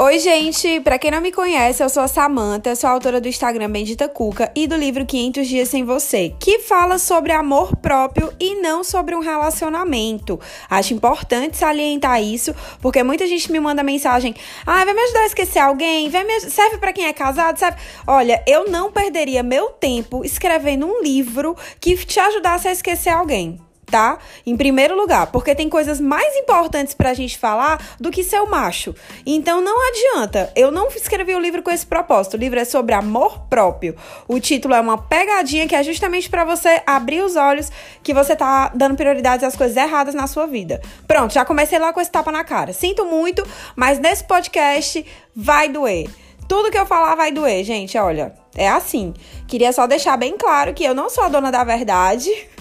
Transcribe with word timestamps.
Oi, 0.00 0.20
gente! 0.20 0.78
Pra 0.82 0.96
quem 0.96 1.10
não 1.10 1.20
me 1.20 1.32
conhece, 1.32 1.82
eu 1.82 1.88
sou 1.88 2.04
a 2.04 2.06
Samantha, 2.06 2.76
sou 2.76 2.88
autora 2.88 3.20
do 3.20 3.26
Instagram 3.26 3.68
Bendita 3.68 4.08
Cuca 4.08 4.48
e 4.54 4.64
do 4.64 4.76
livro 4.76 5.04
500 5.04 5.48
Dias 5.48 5.68
Sem 5.70 5.84
Você, 5.84 6.32
que 6.38 6.60
fala 6.60 7.00
sobre 7.00 7.32
amor 7.32 7.74
próprio 7.78 8.32
e 8.38 8.60
não 8.60 8.84
sobre 8.84 9.16
um 9.16 9.18
relacionamento. 9.18 10.38
Acho 10.70 10.94
importante 10.94 11.56
salientar 11.56 12.22
isso, 12.22 12.54
porque 12.80 13.02
muita 13.02 13.26
gente 13.26 13.50
me 13.50 13.58
manda 13.58 13.82
mensagem: 13.82 14.36
ah, 14.64 14.84
vai 14.84 14.94
me 14.94 15.00
ajudar 15.00 15.22
a 15.22 15.26
esquecer 15.26 15.58
alguém? 15.58 16.08
Vai 16.10 16.22
me... 16.22 16.42
Serve 16.42 16.78
para 16.78 16.92
quem 16.92 17.06
é 17.06 17.12
casado? 17.12 17.58
Serve? 17.58 17.76
Olha, 18.06 18.40
eu 18.46 18.70
não 18.70 18.92
perderia 18.92 19.42
meu 19.42 19.70
tempo 19.70 20.24
escrevendo 20.24 20.86
um 20.86 21.02
livro 21.02 21.56
que 21.80 21.96
te 21.96 22.20
ajudasse 22.20 22.68
a 22.68 22.72
esquecer 22.72 23.10
alguém 23.10 23.60
tá? 23.90 24.18
Em 24.46 24.56
primeiro 24.56 24.96
lugar, 24.96 25.28
porque 25.28 25.54
tem 25.54 25.68
coisas 25.68 26.00
mais 26.00 26.36
importantes 26.36 26.94
pra 26.94 27.14
gente 27.14 27.38
falar 27.38 27.96
do 27.98 28.10
que 28.10 28.22
ser 28.22 28.40
o 28.40 28.50
macho. 28.50 28.94
Então 29.26 29.60
não 29.60 29.76
adianta. 29.88 30.52
Eu 30.54 30.70
não 30.70 30.88
escrevi 30.88 31.34
o 31.34 31.40
livro 31.40 31.62
com 31.62 31.70
esse 31.70 31.86
propósito. 31.86 32.34
O 32.34 32.40
livro 32.40 32.58
é 32.58 32.64
sobre 32.64 32.94
amor 32.94 33.40
próprio. 33.48 33.96
O 34.26 34.38
título 34.38 34.74
é 34.74 34.80
uma 34.80 34.98
pegadinha 34.98 35.66
que 35.66 35.74
é 35.74 35.82
justamente 35.82 36.28
para 36.28 36.44
você 36.44 36.82
abrir 36.86 37.22
os 37.22 37.36
olhos 37.36 37.70
que 38.02 38.14
você 38.14 38.36
tá 38.36 38.70
dando 38.74 38.96
prioridades 38.96 39.44
às 39.44 39.56
coisas 39.56 39.76
erradas 39.76 40.14
na 40.14 40.26
sua 40.26 40.46
vida. 40.46 40.80
Pronto, 41.06 41.34
já 41.34 41.44
comecei 41.44 41.78
lá 41.78 41.92
com 41.92 42.00
esse 42.00 42.10
tapa 42.10 42.30
na 42.30 42.44
cara. 42.44 42.72
Sinto 42.72 43.04
muito, 43.04 43.46
mas 43.74 43.98
nesse 43.98 44.24
podcast 44.24 45.04
vai 45.34 45.68
doer. 45.68 46.08
Tudo 46.48 46.70
que 46.70 46.78
eu 46.78 46.86
falar 46.86 47.14
vai 47.14 47.30
doer, 47.30 47.62
gente. 47.62 47.98
Olha, 47.98 48.34
é 48.56 48.68
assim. 48.68 49.12
Queria 49.46 49.70
só 49.72 49.86
deixar 49.86 50.16
bem 50.16 50.36
claro 50.36 50.72
que 50.72 50.82
eu 50.82 50.94
não 50.94 51.10
sou 51.10 51.24
a 51.24 51.28
dona 51.28 51.50
da 51.52 51.62
verdade 51.62 52.30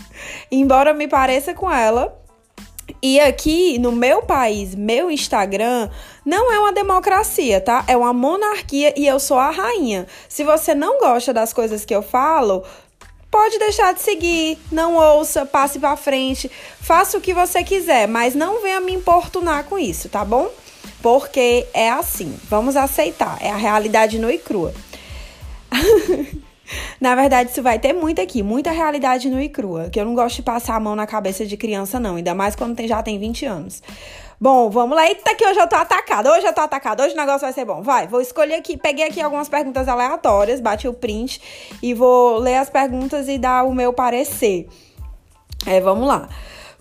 embora 0.51 0.93
me 0.93 1.07
pareça 1.07 1.53
com 1.53 1.71
ela. 1.71 2.17
E 3.01 3.19
aqui 3.19 3.77
no 3.77 3.91
meu 3.91 4.21
país, 4.21 4.73
meu 4.73 5.11
Instagram, 5.11 5.89
não 6.25 6.51
é 6.51 6.59
uma 6.59 6.71
democracia, 6.71 7.59
tá? 7.61 7.83
É 7.87 7.95
uma 7.95 8.13
monarquia 8.13 8.93
e 8.97 9.05
eu 9.05 9.19
sou 9.19 9.37
a 9.37 9.51
rainha. 9.51 10.07
Se 10.27 10.43
você 10.43 10.73
não 10.73 10.99
gosta 10.99 11.33
das 11.33 11.53
coisas 11.53 11.85
que 11.85 11.93
eu 11.93 12.01
falo, 12.01 12.63
pode 13.29 13.59
deixar 13.59 13.93
de 13.93 14.01
seguir, 14.01 14.57
não 14.71 14.95
ouça, 14.95 15.45
passe 15.45 15.79
para 15.79 15.95
frente, 15.97 16.49
faça 16.81 17.17
o 17.17 17.21
que 17.21 17.33
você 17.33 17.63
quiser, 17.63 18.07
mas 18.07 18.33
não 18.33 18.61
venha 18.61 18.79
me 18.79 18.93
importunar 18.93 19.65
com 19.65 19.77
isso, 19.77 20.09
tá 20.09 20.25
bom? 20.25 20.49
Porque 21.01 21.67
é 21.73 21.89
assim, 21.91 22.35
vamos 22.49 22.75
aceitar, 22.75 23.37
é 23.41 23.51
a 23.51 23.57
realidade 23.57 24.17
nua 24.17 24.33
e 24.33 24.39
crua. 24.39 24.73
Na 26.99 27.15
verdade, 27.15 27.51
isso 27.51 27.61
vai 27.61 27.79
ter 27.79 27.93
muito 27.93 28.21
aqui, 28.21 28.43
muita 28.43 28.71
realidade 28.71 29.29
nua 29.29 29.43
e 29.43 29.49
crua, 29.49 29.89
que 29.89 29.99
eu 29.99 30.05
não 30.05 30.15
gosto 30.15 30.37
de 30.37 30.41
passar 30.43 30.75
a 30.75 30.79
mão 30.79 30.95
na 30.95 31.07
cabeça 31.07 31.45
de 31.45 31.55
criança, 31.55 31.99
não, 31.99 32.15
ainda 32.15 32.35
mais 32.35 32.55
quando 32.55 32.75
tem, 32.75 32.87
já 32.87 33.01
tem 33.01 33.17
20 33.19 33.45
anos. 33.45 33.81
Bom, 34.39 34.69
vamos 34.69 34.95
lá. 34.95 35.07
Eita, 35.07 35.33
que 35.33 35.43
hoje 35.43 35.59
eu 35.59 35.67
tô 35.67 35.75
atacada. 35.75 36.31
Hoje 36.31 36.45
eu 36.45 36.53
tô 36.53 36.61
atacada. 36.61 37.03
Hoje 37.03 37.15
o 37.15 37.17
negócio 37.17 37.41
vai 37.41 37.53
ser 37.53 37.65
bom. 37.65 37.81
Vai, 37.81 38.05
vou 38.05 38.21
escolher 38.21 38.53
aqui. 38.53 38.77
Peguei 38.77 39.07
aqui 39.07 39.19
algumas 39.19 39.49
perguntas 39.49 39.87
aleatórias, 39.87 40.61
bati 40.61 40.87
o 40.87 40.93
print 40.93 41.41
e 41.81 41.91
vou 41.95 42.37
ler 42.37 42.57
as 42.57 42.69
perguntas 42.69 43.27
e 43.27 43.39
dar 43.39 43.63
o 43.63 43.73
meu 43.73 43.91
parecer. 43.91 44.67
É, 45.65 45.81
vamos 45.81 46.07
lá. 46.07 46.29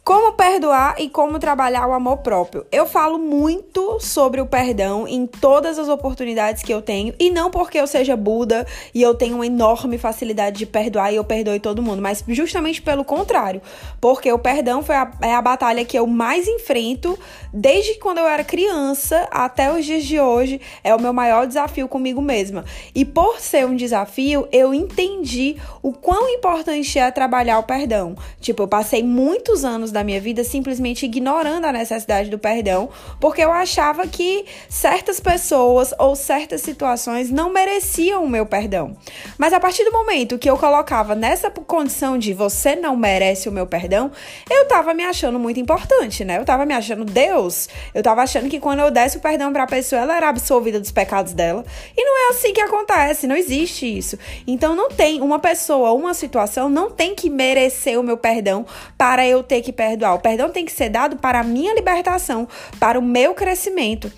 Como 0.06 0.34
perdoar 0.34 0.94
e 1.00 1.08
como 1.08 1.36
trabalhar 1.36 1.84
o 1.88 1.92
amor 1.92 2.18
próprio. 2.18 2.64
Eu 2.70 2.86
falo 2.86 3.18
muito 3.18 3.98
sobre 3.98 4.40
o 4.40 4.46
perdão 4.46 5.04
em 5.08 5.26
todas 5.26 5.80
as 5.80 5.88
oportunidades 5.88 6.62
que 6.62 6.72
eu 6.72 6.80
tenho, 6.80 7.12
e 7.18 7.28
não 7.28 7.50
porque 7.50 7.76
eu 7.76 7.88
seja 7.88 8.16
Buda 8.16 8.64
e 8.94 9.02
eu 9.02 9.16
tenho 9.16 9.34
uma 9.34 9.46
enorme 9.46 9.98
facilidade 9.98 10.58
de 10.58 10.64
perdoar 10.64 11.12
e 11.12 11.16
eu 11.16 11.24
perdoe 11.24 11.58
todo 11.58 11.82
mundo, 11.82 12.00
mas 12.00 12.22
justamente 12.28 12.80
pelo 12.80 13.04
contrário, 13.04 13.60
porque 14.00 14.30
o 14.30 14.38
perdão 14.38 14.80
foi 14.80 14.94
a, 14.94 15.10
é 15.20 15.34
a 15.34 15.42
batalha 15.42 15.84
que 15.84 15.98
eu 15.98 16.06
mais 16.06 16.46
enfrento 16.46 17.18
desde 17.52 17.94
quando 17.94 18.18
eu 18.18 18.28
era 18.28 18.44
criança 18.44 19.26
até 19.28 19.72
os 19.72 19.84
dias 19.84 20.04
de 20.04 20.20
hoje. 20.20 20.60
É 20.84 20.94
o 20.94 21.00
meu 21.00 21.12
maior 21.12 21.48
desafio 21.48 21.88
comigo 21.88 22.22
mesma. 22.22 22.64
E 22.94 23.04
por 23.04 23.41
ser 23.41 23.66
um 23.66 23.75
desafio, 23.75 24.47
eu 24.52 24.72
entendi 24.72 25.56
o 25.82 25.92
quão 25.92 26.28
importante 26.28 26.97
é 26.97 27.10
trabalhar 27.10 27.58
o 27.58 27.64
perdão. 27.64 28.14
Tipo, 28.41 28.62
eu 28.62 28.69
passei 28.69 29.02
muitos 29.02 29.64
anos 29.64 29.95
da 29.96 30.04
minha 30.04 30.20
vida 30.20 30.44
simplesmente 30.44 31.06
ignorando 31.06 31.64
a 31.64 31.72
necessidade 31.72 32.28
do 32.28 32.38
perdão, 32.38 32.88
porque 33.18 33.42
eu 33.42 33.50
achava 33.50 34.06
que 34.06 34.44
certas 34.68 35.18
pessoas 35.18 35.94
ou 35.98 36.14
certas 36.14 36.60
situações 36.60 37.30
não 37.30 37.50
mereciam 37.50 38.22
o 38.22 38.28
meu 38.28 38.44
perdão. 38.44 38.96
Mas 39.38 39.52
a 39.52 39.60
partir 39.60 39.84
do 39.84 39.92
momento 39.92 40.38
que 40.38 40.48
eu 40.48 40.58
colocava 40.58 41.14
nessa 41.14 41.50
condição 41.50 42.18
de 42.18 42.34
você 42.34 42.76
não 42.76 42.94
merece 42.94 43.48
o 43.48 43.52
meu 43.52 43.66
perdão, 43.66 44.10
eu 44.50 44.68
tava 44.68 44.92
me 44.92 45.04
achando 45.04 45.38
muito 45.38 45.58
importante, 45.58 46.24
né? 46.24 46.38
Eu 46.38 46.44
tava 46.44 46.66
me 46.66 46.74
achando 46.74 47.04
Deus. 47.04 47.68
Eu 47.94 48.02
tava 48.02 48.22
achando 48.22 48.48
que 48.50 48.60
quando 48.60 48.80
eu 48.80 48.90
desse 48.90 49.16
o 49.16 49.20
perdão 49.20 49.52
para 49.52 49.62
a 49.62 49.66
pessoa, 49.66 50.02
ela 50.02 50.16
era 50.16 50.28
absolvida 50.28 50.78
dos 50.78 50.90
pecados 50.92 51.32
dela. 51.32 51.64
E 51.96 52.04
não 52.04 52.26
é 52.26 52.30
assim 52.30 52.52
que 52.52 52.60
acontece, 52.60 53.26
não 53.26 53.36
existe 53.36 53.86
isso. 53.86 54.18
Então 54.46 54.76
não 54.76 54.90
tem 54.90 55.22
uma 55.22 55.38
pessoa, 55.38 55.92
uma 55.92 56.12
situação 56.12 56.68
não 56.68 56.90
tem 56.90 57.14
que 57.14 57.30
merecer 57.30 57.98
o 57.98 58.02
meu 58.02 58.16
perdão 58.16 58.66
para 58.98 59.26
eu 59.26 59.42
ter 59.42 59.62
que 59.62 59.72
perdoar. 59.86 60.14
O 60.14 60.19
perdão 60.19 60.50
tem 60.50 60.64
que 60.64 60.72
ser 60.72 60.88
dado 60.88 61.16
para 61.16 61.41
a 61.41 61.44
minha 61.44 61.74
libertação, 61.74 62.48
para 62.80 62.98
o 62.98 63.02
meu 63.02 63.34
crescimento. 63.34 64.10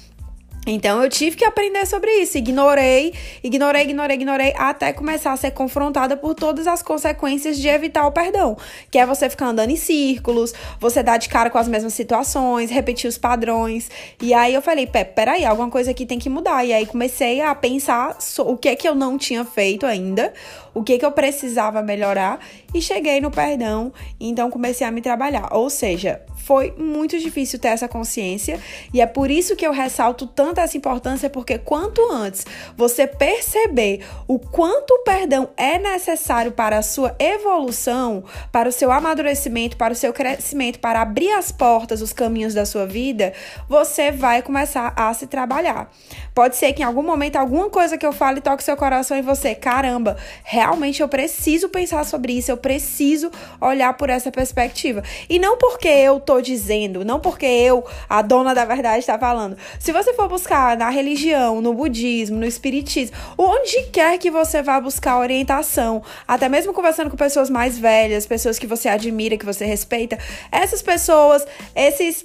Então 0.66 1.02
eu 1.02 1.08
tive 1.08 1.36
que 1.36 1.44
aprender 1.44 1.86
sobre 1.86 2.10
isso. 2.20 2.36
Ignorei, 2.36 3.14
ignorei, 3.42 3.82
ignorei, 3.84 4.16
ignorei, 4.16 4.54
até 4.56 4.92
começar 4.92 5.32
a 5.32 5.36
ser 5.36 5.50
confrontada 5.52 6.16
por 6.16 6.34
todas 6.34 6.66
as 6.66 6.82
consequências 6.82 7.58
de 7.58 7.68
evitar 7.68 8.06
o 8.06 8.12
perdão. 8.12 8.56
Que 8.90 8.98
é 8.98 9.06
você 9.06 9.30
ficar 9.30 9.46
andando 9.46 9.70
em 9.70 9.76
círculos, 9.76 10.52
você 10.78 11.02
dar 11.02 11.16
de 11.16 11.28
cara 11.28 11.48
com 11.48 11.56
as 11.58 11.68
mesmas 11.68 11.94
situações, 11.94 12.70
repetir 12.70 13.08
os 13.08 13.16
padrões. 13.16 13.90
E 14.20 14.34
aí 14.34 14.52
eu 14.52 14.60
falei, 14.60 14.86
Pé, 14.86 15.04
peraí, 15.04 15.44
alguma 15.44 15.70
coisa 15.70 15.90
aqui 15.90 16.04
tem 16.04 16.18
que 16.18 16.28
mudar. 16.28 16.64
E 16.64 16.72
aí 16.72 16.84
comecei 16.84 17.40
a 17.40 17.54
pensar 17.54 18.18
o 18.40 18.56
que 18.56 18.68
é 18.68 18.76
que 18.76 18.86
eu 18.86 18.94
não 18.94 19.16
tinha 19.16 19.44
feito 19.44 19.86
ainda, 19.86 20.34
o 20.74 20.82
que 20.82 20.94
é 20.94 20.98
que 20.98 21.04
eu 21.04 21.12
precisava 21.12 21.82
melhorar. 21.82 22.40
E 22.74 22.82
cheguei 22.82 23.20
no 23.20 23.30
perdão, 23.30 23.90
então 24.20 24.50
comecei 24.50 24.86
a 24.86 24.90
me 24.90 25.00
trabalhar. 25.00 25.48
Ou 25.52 25.70
seja, 25.70 26.20
foi 26.48 26.72
muito 26.78 27.18
difícil 27.18 27.58
ter 27.58 27.68
essa 27.68 27.86
consciência 27.86 28.58
e 28.94 29.02
é 29.02 29.06
por 29.06 29.30
isso 29.30 29.54
que 29.54 29.66
eu 29.66 29.70
ressalto 29.70 30.26
tanto 30.26 30.62
essa 30.62 30.78
importância, 30.78 31.28
porque 31.28 31.58
quanto 31.58 32.00
antes 32.10 32.46
você 32.74 33.06
perceber 33.06 34.06
o 34.26 34.38
quanto 34.38 34.92
o 34.92 35.04
perdão 35.04 35.50
é 35.58 35.78
necessário 35.78 36.50
para 36.50 36.78
a 36.78 36.82
sua 36.82 37.14
evolução, 37.18 38.24
para 38.50 38.66
o 38.66 38.72
seu 38.72 38.90
amadurecimento, 38.90 39.76
para 39.76 39.92
o 39.92 39.96
seu 39.96 40.10
crescimento, 40.10 40.78
para 40.78 41.02
abrir 41.02 41.30
as 41.32 41.52
portas, 41.52 42.00
os 42.00 42.14
caminhos 42.14 42.54
da 42.54 42.64
sua 42.64 42.86
vida, 42.86 43.34
você 43.68 44.10
vai 44.10 44.40
começar 44.40 44.94
a 44.96 45.12
se 45.12 45.26
trabalhar. 45.26 45.92
Pode 46.34 46.56
ser 46.56 46.72
que 46.72 46.80
em 46.80 46.84
algum 46.86 47.02
momento 47.02 47.36
alguma 47.36 47.68
coisa 47.68 47.98
que 47.98 48.06
eu 48.06 48.12
fale 48.12 48.40
toque 48.40 48.64
seu 48.64 48.76
coração 48.76 49.18
e 49.18 49.22
você, 49.22 49.54
caramba, 49.54 50.16
realmente 50.42 51.02
eu 51.02 51.08
preciso 51.10 51.68
pensar 51.68 52.06
sobre 52.06 52.32
isso, 52.32 52.50
eu 52.50 52.56
preciso 52.56 53.30
olhar 53.60 53.92
por 53.98 54.08
essa 54.08 54.32
perspectiva. 54.32 55.02
E 55.28 55.38
não 55.38 55.58
porque 55.58 55.88
eu 55.88 56.18
tô 56.18 56.37
dizendo, 56.40 57.04
não 57.04 57.20
porque 57.20 57.46
eu, 57.46 57.84
a 58.08 58.22
dona 58.22 58.54
da 58.54 58.64
verdade, 58.64 59.00
está 59.00 59.18
falando. 59.18 59.56
Se 59.78 59.92
você 59.92 60.14
for 60.14 60.28
buscar 60.28 60.76
na 60.76 60.90
religião, 60.90 61.60
no 61.60 61.74
budismo, 61.74 62.36
no 62.36 62.46
espiritismo, 62.46 63.16
onde 63.36 63.84
quer 63.92 64.18
que 64.18 64.30
você 64.30 64.62
vá 64.62 64.80
buscar 64.80 65.18
orientação, 65.18 66.02
até 66.26 66.48
mesmo 66.48 66.72
conversando 66.72 67.10
com 67.10 67.16
pessoas 67.16 67.50
mais 67.50 67.78
velhas, 67.78 68.26
pessoas 68.26 68.58
que 68.58 68.66
você 68.66 68.88
admira, 68.88 69.36
que 69.36 69.46
você 69.46 69.64
respeita, 69.64 70.18
essas 70.50 70.82
pessoas, 70.82 71.46
esses 71.74 72.24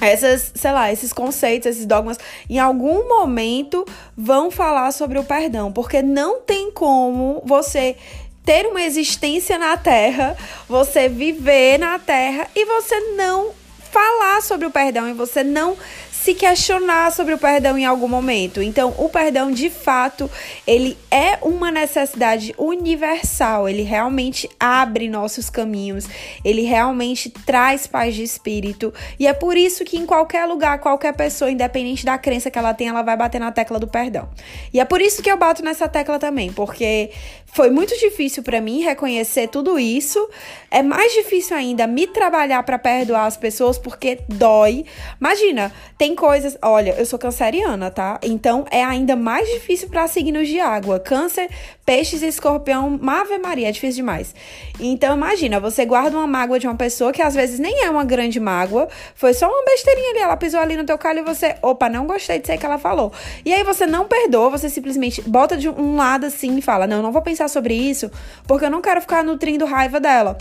essas, 0.00 0.52
sei 0.54 0.72
lá, 0.72 0.92
esses 0.92 1.12
conceitos, 1.12 1.66
esses 1.66 1.86
dogmas, 1.86 2.18
em 2.50 2.58
algum 2.58 3.08
momento 3.08 3.84
vão 4.16 4.50
falar 4.50 4.92
sobre 4.92 5.18
o 5.18 5.24
perdão, 5.24 5.72
porque 5.72 6.02
não 6.02 6.40
tem 6.40 6.70
como 6.72 7.40
você 7.44 7.96
ter 8.44 8.66
uma 8.66 8.82
existência 8.82 9.58
na 9.58 9.76
Terra, 9.76 10.36
você 10.68 11.08
viver 11.08 11.78
na 11.78 11.98
Terra 11.98 12.48
e 12.54 12.64
você 12.64 12.98
não 13.16 13.52
falar 13.90 14.42
sobre 14.42 14.66
o 14.66 14.70
perdão 14.70 15.08
e 15.08 15.12
você 15.12 15.44
não 15.44 15.76
se 16.24 16.32
questionar 16.32 17.12
sobre 17.12 17.34
o 17.34 17.38
perdão 17.38 17.76
em 17.76 17.84
algum 17.84 18.08
momento. 18.08 18.62
Então, 18.62 18.94
o 18.96 19.10
perdão, 19.10 19.52
de 19.52 19.68
fato, 19.68 20.30
ele 20.66 20.96
é 21.10 21.38
uma 21.42 21.70
necessidade 21.70 22.54
universal. 22.56 23.68
Ele 23.68 23.82
realmente 23.82 24.48
abre 24.58 25.06
nossos 25.06 25.50
caminhos. 25.50 26.06
Ele 26.42 26.62
realmente 26.62 27.28
traz 27.28 27.86
paz 27.86 28.14
de 28.14 28.22
espírito. 28.22 28.92
E 29.20 29.26
é 29.26 29.34
por 29.34 29.54
isso 29.54 29.84
que 29.84 29.98
em 29.98 30.06
qualquer 30.06 30.46
lugar, 30.46 30.78
qualquer 30.78 31.12
pessoa, 31.12 31.50
independente 31.50 32.06
da 32.06 32.16
crença 32.16 32.50
que 32.50 32.58
ela 32.58 32.72
tem, 32.72 32.88
ela 32.88 33.02
vai 33.02 33.18
bater 33.18 33.38
na 33.38 33.52
tecla 33.52 33.78
do 33.78 33.86
perdão. 33.86 34.26
E 34.72 34.80
é 34.80 34.84
por 34.86 35.02
isso 35.02 35.22
que 35.22 35.30
eu 35.30 35.36
bato 35.36 35.62
nessa 35.62 35.86
tecla 35.88 36.18
também, 36.18 36.50
porque 36.50 37.10
foi 37.54 37.70
muito 37.70 37.96
difícil 37.96 38.42
para 38.42 38.60
mim 38.60 38.80
reconhecer 38.80 39.46
tudo 39.46 39.78
isso. 39.78 40.28
É 40.72 40.82
mais 40.82 41.12
difícil 41.12 41.56
ainda 41.56 41.86
me 41.86 42.04
trabalhar 42.04 42.60
para 42.64 42.76
perdoar 42.76 43.26
as 43.26 43.36
pessoas 43.36 43.78
porque 43.78 44.18
dói. 44.28 44.84
Imagina, 45.20 45.72
tem 45.96 46.16
coisas. 46.16 46.58
Olha, 46.60 46.96
eu 46.98 47.06
sou 47.06 47.16
canceriana, 47.16 47.92
tá? 47.92 48.18
Então 48.24 48.64
é 48.72 48.82
ainda 48.82 49.14
mais 49.14 49.48
difícil 49.48 49.88
para 49.88 50.08
signos 50.08 50.48
de 50.48 50.58
água. 50.58 50.98
Câncer, 50.98 51.48
peixes 51.86 52.22
escorpião, 52.22 52.98
Ave 53.06 53.38
Maria, 53.38 53.68
é 53.68 53.72
difícil 53.72 54.02
demais. 54.02 54.34
Então 54.80 55.16
imagina, 55.16 55.60
você 55.60 55.86
guarda 55.86 56.16
uma 56.16 56.26
mágoa 56.26 56.58
de 56.58 56.66
uma 56.66 56.74
pessoa 56.74 57.12
que 57.12 57.22
às 57.22 57.36
vezes 57.36 57.60
nem 57.60 57.84
é 57.84 57.90
uma 57.90 58.04
grande 58.04 58.40
mágoa, 58.40 58.88
foi 59.14 59.32
só 59.32 59.48
uma 59.48 59.64
besteirinha 59.64 60.10
ali, 60.10 60.18
ela 60.18 60.36
pisou 60.36 60.58
ali 60.58 60.76
no 60.76 60.84
teu 60.84 60.98
calho 60.98 61.20
e 61.20 61.22
você, 61.22 61.54
opa, 61.62 61.88
não 61.88 62.04
gostei 62.04 62.40
de 62.40 62.48
ser 62.48 62.58
que 62.58 62.66
ela 62.66 62.78
falou. 62.78 63.12
E 63.44 63.54
aí 63.54 63.62
você 63.62 63.86
não 63.86 64.06
perdoa, 64.06 64.50
você 64.50 64.68
simplesmente 64.68 65.22
bota 65.22 65.56
de 65.56 65.68
um 65.68 65.94
lado 65.94 66.26
assim 66.26 66.58
e 66.58 66.62
fala: 66.62 66.88
"Não, 66.88 67.00
não 67.00 67.12
vou 67.12 67.22
pensar 67.22 67.43
sobre 67.48 67.74
isso, 67.74 68.10
porque 68.46 68.64
eu 68.66 68.70
não 68.70 68.80
quero 68.80 69.00
ficar 69.00 69.22
nutrindo 69.22 69.64
raiva 69.64 70.00
dela". 70.00 70.36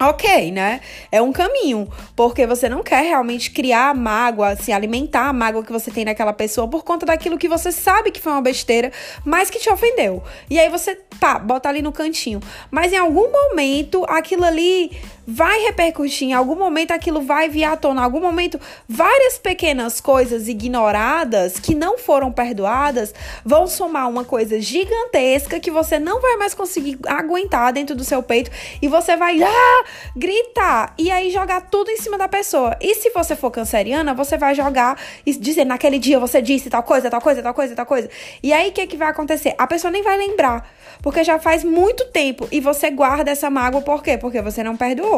Ok, 0.00 0.50
né? 0.50 0.80
É 1.12 1.22
um 1.22 1.30
caminho, 1.30 1.88
porque 2.16 2.44
você 2.44 2.68
não 2.68 2.82
quer 2.82 3.02
realmente 3.04 3.52
criar 3.52 3.94
mágoa, 3.94 4.56
se 4.56 4.72
alimentar 4.72 5.28
a 5.28 5.32
mágoa 5.32 5.62
que 5.62 5.70
você 5.70 5.92
tem 5.92 6.04
naquela 6.04 6.32
pessoa 6.32 6.66
por 6.66 6.82
conta 6.82 7.06
daquilo 7.06 7.38
que 7.38 7.48
você 7.48 7.70
sabe 7.70 8.10
que 8.10 8.20
foi 8.20 8.32
uma 8.32 8.42
besteira, 8.42 8.90
mas 9.24 9.48
que 9.48 9.60
te 9.60 9.70
ofendeu. 9.70 10.20
E 10.50 10.58
aí 10.58 10.68
você, 10.68 10.98
pá, 11.20 11.38
bota 11.38 11.68
ali 11.68 11.82
no 11.82 11.92
cantinho. 11.92 12.40
Mas 12.68 12.92
em 12.92 12.96
algum 12.96 13.30
momento 13.30 14.04
aquilo 14.08 14.44
ali 14.44 14.90
vai 15.26 15.60
repercutir, 15.62 16.28
em 16.28 16.32
algum 16.32 16.56
momento 16.56 16.90
aquilo 16.90 17.20
vai 17.20 17.48
vir 17.48 17.64
à 17.64 17.76
tona, 17.76 18.00
em 18.00 18.04
algum 18.04 18.20
momento 18.20 18.58
várias 18.88 19.38
pequenas 19.38 20.00
coisas 20.00 20.48
ignoradas 20.48 21.58
que 21.60 21.74
não 21.74 21.96
foram 21.96 22.32
perdoadas 22.32 23.14
vão 23.44 23.66
somar 23.66 24.08
uma 24.08 24.24
coisa 24.24 24.60
gigantesca 24.60 25.60
que 25.60 25.70
você 25.70 25.98
não 25.98 26.20
vai 26.20 26.36
mais 26.36 26.54
conseguir 26.54 26.98
aguentar 27.06 27.72
dentro 27.72 27.94
do 27.94 28.04
seu 28.04 28.22
peito 28.22 28.50
e 28.80 28.88
você 28.88 29.16
vai 29.16 29.40
ah, 29.42 29.84
gritar 30.16 30.94
e 30.98 31.10
aí 31.10 31.30
jogar 31.30 31.62
tudo 31.62 31.90
em 31.90 31.96
cima 31.96 32.18
da 32.18 32.28
pessoa. 32.28 32.76
E 32.80 32.94
se 32.96 33.10
você 33.10 33.36
for 33.36 33.50
canceriana, 33.50 34.14
você 34.14 34.36
vai 34.36 34.54
jogar 34.54 34.98
e 35.24 35.32
dizer 35.32 35.64
naquele 35.64 35.98
dia 35.98 36.18
você 36.18 36.42
disse 36.42 36.68
tal 36.68 36.82
coisa, 36.82 37.08
tal 37.08 37.20
coisa, 37.20 37.42
tal 37.42 37.54
coisa, 37.54 37.74
tal 37.74 37.86
coisa. 37.86 38.10
E 38.42 38.52
aí 38.52 38.70
o 38.70 38.72
que, 38.72 38.86
que 38.86 38.96
vai 38.96 39.08
acontecer? 39.08 39.54
A 39.56 39.66
pessoa 39.66 39.90
nem 39.90 40.02
vai 40.02 40.18
lembrar, 40.18 40.68
porque 41.00 41.22
já 41.22 41.38
faz 41.38 41.62
muito 41.62 42.04
tempo 42.06 42.48
e 42.50 42.60
você 42.60 42.90
guarda 42.90 43.30
essa 43.30 43.48
mágoa 43.48 43.82
por 43.82 44.02
quê? 44.02 44.18
Porque 44.18 44.40
você 44.42 44.62
não 44.62 44.76
perdoou 44.76 45.11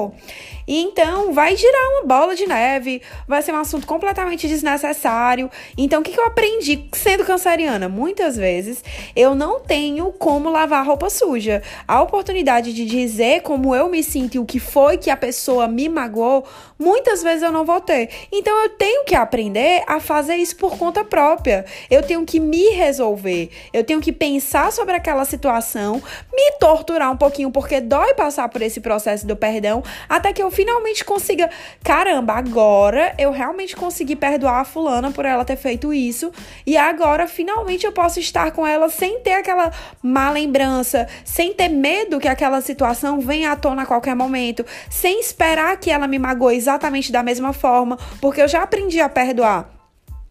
e 0.67 0.81
então 0.81 1.33
vai 1.33 1.57
girar 1.57 1.91
uma 1.91 2.07
bola 2.07 2.35
de 2.35 2.47
neve, 2.47 3.03
vai 3.29 3.43
ser 3.43 3.53
um 3.53 3.59
assunto 3.59 3.87
completamente 3.87 4.49
desnecessário. 4.49 5.51
Então, 5.77 6.01
o 6.01 6.03
que, 6.03 6.13
que 6.13 6.21
eu 6.21 6.27
aprendi 6.27 6.89
sendo 6.93 7.25
canceriana? 7.25 7.89
Muitas 7.89 8.37
vezes 8.37 8.83
eu 9.15 9.35
não 9.35 9.61
tenho 9.61 10.11
como 10.13 10.49
lavar 10.49 10.87
roupa 10.87 11.11
suja. 11.11 11.63
A 11.87 12.03
oportunidade 12.03 12.73
de 12.73 12.87
dizer 12.87 13.43
como 13.43 13.75
eu 13.75 13.89
me 13.89 14.03
sinto 14.03 14.37
e 14.37 14.39
o 14.39 14.45
que 14.45 14.59
foi 14.59 14.97
que 14.97 15.11
a 15.11 15.17
pessoa 15.17 15.69
me 15.69 15.89
magoou, 15.89 16.47
muitas 16.79 17.23
vezes 17.23 17.43
eu 17.43 17.53
não 17.53 17.65
vou 17.65 17.81
ter. 17.81 18.09
Então, 18.33 18.57
eu 18.63 18.71
tenho 18.71 19.05
que 19.05 19.15
aprender 19.15 19.85
a 19.87 20.01
fazer 20.01 20.37
isso 20.37 20.57
por 20.57 20.79
conta 20.79 21.05
própria. 21.05 21.67
Eu 21.91 22.03
tenho 22.03 22.25
que 22.25 22.41
me 22.41 22.71
resolver. 22.71 23.51
Eu 23.73 23.85
tenho 23.85 24.01
que 24.01 24.13
pensar 24.13 24.73
sobre 24.73 24.95
aquela 24.95 25.25
situação, 25.25 26.03
me 26.33 26.53
torturar 26.59 27.13
um 27.13 27.17
pouquinho, 27.17 27.51
porque 27.51 27.81
dói 27.81 28.15
passar 28.15 28.49
por 28.49 28.63
esse 28.63 28.81
processo 28.81 29.27
do 29.27 29.37
perdão 29.37 29.83
até 30.09 30.33
que 30.33 30.43
eu 30.43 30.51
finalmente 30.51 31.05
consiga, 31.05 31.51
caramba, 31.83 32.35
agora 32.35 33.15
eu 33.19 33.31
realmente 33.31 33.77
consegui 33.77 34.17
perdoar 34.17 34.61
a 34.61 34.65
fulana 34.65 35.11
por 35.11 35.25
ela 35.25 35.45
ter 35.45 35.57
feito 35.57 35.93
isso 35.93 36.33
e 36.67 36.77
agora 36.77 37.27
finalmente 37.27 37.85
eu 37.85 37.93
posso 37.93 38.21
estar 38.21 38.51
com 38.53 38.67
ela 38.67 38.89
sem 38.89 39.21
ter 39.21 39.35
aquela 39.35 39.73
má 40.03 40.31
lembrança, 40.31 41.09
sem 41.25 41.53
ter 41.53 41.69
medo 41.69 42.21
que 42.21 42.29
aquela 42.29 42.61
situação 42.61 43.21
venha 43.21 43.53
à 43.53 43.57
tona 43.57 43.83
a 43.83 43.87
qualquer 43.87 44.15
momento, 44.15 44.65
sem 44.91 45.21
esperar 45.21 45.77
que 45.79 45.91
ela 45.91 46.07
me 46.07 46.19
magoe 46.19 46.57
exatamente 46.57 47.13
da 47.13 47.23
mesma 47.23 47.53
forma, 47.53 47.99
porque 48.21 48.41
eu 48.41 48.49
já 48.49 48.63
aprendi 48.63 49.01
a 49.01 49.09
perdoar. 49.09 49.74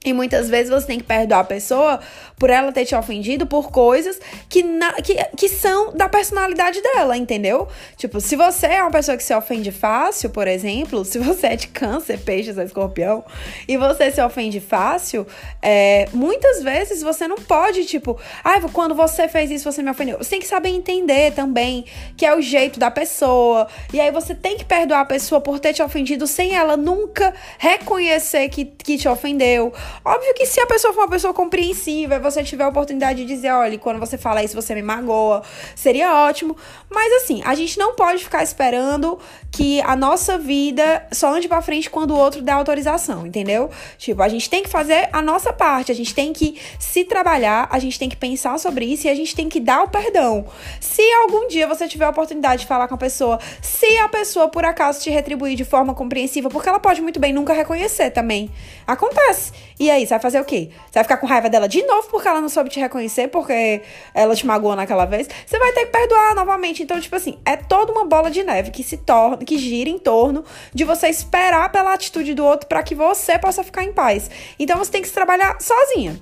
E 0.05 0.11
muitas 0.11 0.50
vezes 0.50 0.69
você 0.69 0.88
tem 0.88 1.00
que 1.00 1.05
perdoar 1.05 1.39
a 1.39 1.44
pessoa 1.44 2.00
por 2.38 2.50
ela 2.50 2.71
ter 2.71 2.85
te 2.85 2.94
ofendido 2.94 3.45
por 3.45 3.71
coisas 3.71 4.19
que, 4.50 4.61
na, 4.61 4.94
que, 4.94 5.15
que 5.38 5.47
são 5.47 5.94
da 5.94 6.09
personalidade 6.09 6.81
dela, 6.81 7.15
entendeu? 7.15 7.67
Tipo, 7.95 8.19
se 8.19 8.35
você 8.35 8.67
é 8.67 8.81
uma 8.81 8.91
pessoa 8.91 9.15
que 9.15 9.23
se 9.23 9.33
ofende 9.33 9.71
fácil, 9.71 10.29
por 10.29 10.47
exemplo, 10.47 11.05
se 11.05 11.19
você 11.19 11.47
é 11.47 11.55
de 11.55 11.67
câncer, 11.67 12.19
peixes, 12.19 12.57
escorpião, 12.57 13.23
e 13.67 13.77
você 13.77 14.11
se 14.11 14.21
ofende 14.21 14.59
fácil, 14.59 15.25
é, 15.61 16.07
muitas 16.11 16.61
vezes 16.61 17.01
você 17.01 17.27
não 17.27 17.38
pode, 17.38 17.85
tipo, 17.85 18.19
ah, 18.44 18.59
quando 18.73 18.94
você 18.94 19.27
fez 19.29 19.51
isso, 19.51 19.71
você 19.71 19.81
me 19.81 19.89
ofendeu. 19.89 20.17
Você 20.17 20.31
tem 20.31 20.39
que 20.39 20.47
saber 20.47 20.69
entender 20.69 21.31
também 21.31 21.85
que 22.17 22.25
é 22.25 22.35
o 22.35 22.41
jeito 22.41 22.79
da 22.79 22.91
pessoa. 22.91 23.67
E 23.94 24.01
aí 24.01 24.11
você 24.11 24.35
tem 24.35 24.57
que 24.57 24.65
perdoar 24.65 25.01
a 25.01 25.05
pessoa 25.05 25.39
por 25.39 25.59
ter 25.59 25.73
te 25.73 25.81
ofendido 25.81 26.27
sem 26.27 26.55
ela 26.55 26.75
nunca 26.75 27.33
reconhecer 27.57 28.50
que, 28.50 28.65
que 28.65 28.97
te 28.97 29.07
ofendeu 29.07 29.73
Óbvio 30.06 30.34
que 30.34 30.45
se 30.45 30.60
a 30.60 30.66
pessoa 30.66 30.94
for 30.94 31.01
uma 31.01 31.10
pessoa 31.10 31.34
compreensiva, 31.34 32.19
você 32.19 32.44
tiver 32.44 32.63
a 32.63 32.68
oportunidade 32.68 33.25
de 33.25 33.25
dizer, 33.25 33.51
olha, 33.51 33.78
quando 33.78 34.00
você 34.00 34.18
fala 34.18 34.44
isso, 34.44 34.56
você 34.56 34.75
me 34.75 34.81
magoa, 34.81 35.44
seria 35.75 36.13
ótimo. 36.13 36.56
Mas 36.90 37.12
assim, 37.13 37.42
a 37.45 37.56
gente 37.56 37.78
não 37.78 37.95
pode 37.95 38.24
ficar 38.24 38.44
esperando 38.44 39.19
que 39.51 39.81
a 39.81 39.95
nossa 39.95 40.38
vida 40.38 41.07
só 41.12 41.34
ande 41.34 41.48
pra 41.48 41.62
frente 41.62 41.90
quando 41.90 42.12
o 42.12 42.18
outro 42.18 42.42
der 42.42 42.54
autorização, 42.54 43.25
entendeu? 43.25 43.69
Tipo, 43.98 44.22
a 44.24 44.30
gente 44.30 44.50
tem 44.50 44.63
que 44.63 44.69
fazer 44.69 45.10
a 45.12 45.22
nossa 45.22 45.54
parte, 45.54 45.92
a 45.92 45.96
gente 45.96 46.13
tem 46.13 46.34
que 46.34 46.60
se 46.80 47.04
trabalhar, 47.04 47.68
a 47.72 47.80
gente 47.80 48.00
tem 48.00 48.10
que 48.10 48.16
pensar 48.16 48.57
sobre 48.60 48.86
isso 48.86 49.07
e 49.07 49.10
a 49.10 49.16
gente 49.16 49.36
tem 49.36 49.48
que 49.48 49.60
dar 49.60 49.84
o 49.84 49.88
perdão. 49.88 50.46
Se 50.80 51.01
algum 51.13 51.48
dia 51.48 51.68
você 51.68 51.88
tiver 51.88 52.06
a 52.06 52.10
oportunidade 52.10 52.62
de 52.62 52.68
falar 52.68 52.88
com 52.88 52.96
a 52.96 52.98
pessoa, 52.98 53.39
se 53.62 53.98
a 53.98 54.10
pessoa 54.10 54.48
por 54.50 54.66
acaso 54.66 55.01
te 55.01 55.10
retribuir 55.10 55.56
de 55.56 55.63
forma 55.63 55.94
compreensiva, 55.94 56.50
porque 56.50 56.68
ela 56.68 56.80
pode 56.80 57.01
muito 57.01 57.19
bem 57.19 57.34
nunca 57.34 57.54
reconhecer 57.54 58.12
também. 58.12 58.50
Acontece. 58.86 59.51
E 59.83 59.91
aí, 59.91 60.07
você 60.07 60.12
vai 60.12 60.19
fazer 60.21 60.39
o 60.39 60.45
quê? 60.45 60.69
Você 60.85 60.94
vai 60.94 61.03
ficar 61.03 61.18
com 61.18 61.27
raiva 61.27 61.50
dela 61.50 61.68
de 61.68 61.83
novo 61.83 62.07
porque 62.09 62.25
ela 62.25 62.39
não 62.39 62.47
soube 62.47 62.69
te 62.69 62.80
reconhecer, 62.80 63.27
porque 63.27 63.81
ela 64.13 64.33
te 64.33 64.47
magoou 64.47 64.77
naquela 64.77 65.03
vez? 65.03 65.27
Você 65.45 65.59
vai 65.59 65.74
ter 65.74 65.88
que 65.88 65.91
perdoar 65.91 66.33
novamente. 66.33 66.81
Então, 66.81 66.97
tipo 67.01 67.13
assim, 67.13 67.38
é 67.45 67.57
toda 67.57 67.91
uma 67.91 68.06
bola 68.06 68.31
de 68.31 68.44
neve 68.44 68.71
que 68.71 68.81
se 68.81 68.95
torna, 68.95 69.44
que 69.44 69.57
gira 69.57 69.89
em 69.89 70.00
torno 70.00 70.45
de 70.74 70.85
você 70.85 71.09
esperar 71.09 71.69
pela 71.69 71.91
atitude 71.91 72.33
do 72.33 72.45
outro 72.45 72.69
para 72.69 72.81
que 72.81 72.95
você 72.95 73.38
possa 73.38 73.62
ficar 73.62 73.83
em 73.83 73.91
paz. 73.91 74.31
Então, 74.57 74.77
você 74.77 74.89
tem 74.89 75.01
que 75.01 75.09
se 75.09 75.13
trabalhar 75.13 75.57
sozinha. 75.59 76.18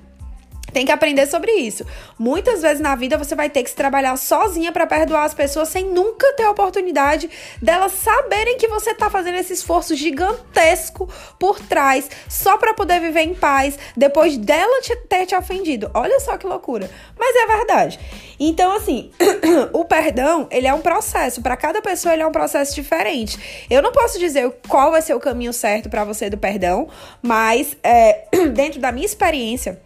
Tem 0.72 0.86
que 0.86 0.92
aprender 0.92 1.26
sobre 1.26 1.52
isso. 1.52 1.84
Muitas 2.18 2.62
vezes 2.62 2.80
na 2.80 2.94
vida 2.94 3.18
você 3.18 3.34
vai 3.34 3.50
ter 3.50 3.62
que 3.62 3.70
se 3.70 3.76
trabalhar 3.76 4.16
sozinha 4.16 4.72
para 4.72 4.86
perdoar 4.86 5.24
as 5.24 5.34
pessoas 5.34 5.68
sem 5.68 5.86
nunca 5.86 6.32
ter 6.34 6.44
a 6.44 6.50
oportunidade 6.50 7.28
delas 7.60 7.92
saberem 7.92 8.56
que 8.56 8.68
você 8.68 8.94
tá 8.94 9.10
fazendo 9.10 9.36
esse 9.36 9.52
esforço 9.52 9.94
gigantesco 9.94 11.08
por 11.38 11.60
trás 11.60 12.08
só 12.28 12.56
para 12.56 12.74
poder 12.74 13.00
viver 13.00 13.22
em 13.22 13.34
paz 13.34 13.78
depois 13.96 14.36
dela 14.36 14.80
te, 14.80 14.96
ter 15.08 15.26
te 15.26 15.34
ofendido. 15.34 15.90
Olha 15.94 16.18
só 16.20 16.36
que 16.36 16.46
loucura. 16.46 16.90
Mas 17.18 17.36
é 17.36 17.46
verdade. 17.46 18.00
Então 18.40 18.74
assim, 18.74 19.10
o 19.72 19.84
perdão, 19.84 20.48
ele 20.50 20.66
é 20.66 20.74
um 20.74 20.80
processo, 20.80 21.42
para 21.42 21.56
cada 21.56 21.82
pessoa 21.82 22.14
ele 22.14 22.22
é 22.22 22.26
um 22.26 22.32
processo 22.32 22.74
diferente. 22.74 23.66
Eu 23.68 23.82
não 23.82 23.92
posso 23.92 24.18
dizer 24.18 24.50
qual 24.68 24.90
vai 24.90 25.02
ser 25.02 25.14
o 25.14 25.20
caminho 25.20 25.52
certo 25.52 25.88
para 25.88 26.04
você 26.04 26.30
do 26.30 26.38
perdão, 26.38 26.88
mas 27.20 27.76
é, 27.82 28.24
dentro 28.52 28.80
da 28.80 28.90
minha 28.90 29.06
experiência, 29.06 29.80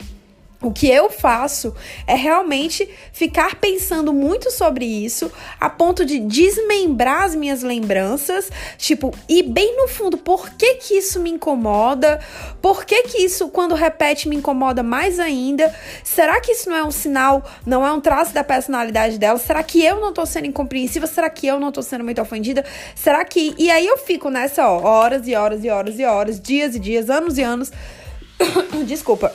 o 0.61 0.73
que 0.73 0.89
eu 0.89 1.11
faço 1.11 1.75
é 2.07 2.15
realmente 2.15 2.89
ficar 3.13 3.57
pensando 3.57 4.13
muito 4.13 4.51
sobre 4.51 4.87
isso, 4.87 5.31
a 5.61 5.69
ponto 5.69 6.05
de 6.05 6.19
desmembrar 6.19 7.25
as 7.25 7.35
minhas 7.35 7.63
lembranças, 7.63 8.51
tipo, 8.79 9.13
e 9.29 9.43
bem 9.43 9.77
no 9.77 9.87
fundo, 9.87 10.17
por 10.17 10.51
que 10.51 10.75
que 10.77 10.95
isso 10.95 11.21
me 11.21 11.31
incomoda? 11.31 12.21
Por 12.63 12.85
que 12.85 13.03
que 13.03 13.19
isso, 13.19 13.49
quando 13.49 13.75
repete, 13.75 14.29
me 14.29 14.37
incomoda 14.37 14.83
mais 14.83 15.21
ainda? 15.21 15.75
Será 16.03 16.41
que 16.41 16.53
isso 16.53 16.71
não 16.71 16.77
é 16.77 16.85
um 16.85 16.91
sinal, 16.91 17.45
não 17.65 17.87
é 17.87 17.93
um 17.93 18.01
traço 18.01 18.33
da 18.33 18.43
personalidade 18.43 19.19
dela? 19.19 19.39
Será 19.39 19.63
que 19.63 19.85
eu 19.85 20.01
não 20.01 20.13
tô 20.13 20.25
sendo 20.25 20.47
incompreensiva? 20.47 21.07
Será 21.07 21.29
que 21.29 21.47
eu 21.47 21.61
não 21.61 21.71
tô 21.71 21.83
sendo 21.83 22.03
muito 22.03 22.21
ofendida? 22.21 22.65
Será 22.95 23.25
que. 23.25 23.55
E 23.59 23.71
aí 23.71 23.87
eu 23.87 23.99
fico 23.99 24.31
nessa, 24.31 24.69
ó, 24.69 24.83
horas 24.83 25.29
e 25.29 25.35
horas 25.35 25.65
e 25.65 25.69
horas 25.69 25.99
e 25.99 26.05
horas, 26.05 26.41
dias 26.41 26.75
e 26.75 26.79
dias, 26.79 27.11
anos 27.11 27.37
e 27.37 27.43
anos. 27.43 27.71
Desculpa 28.87 29.33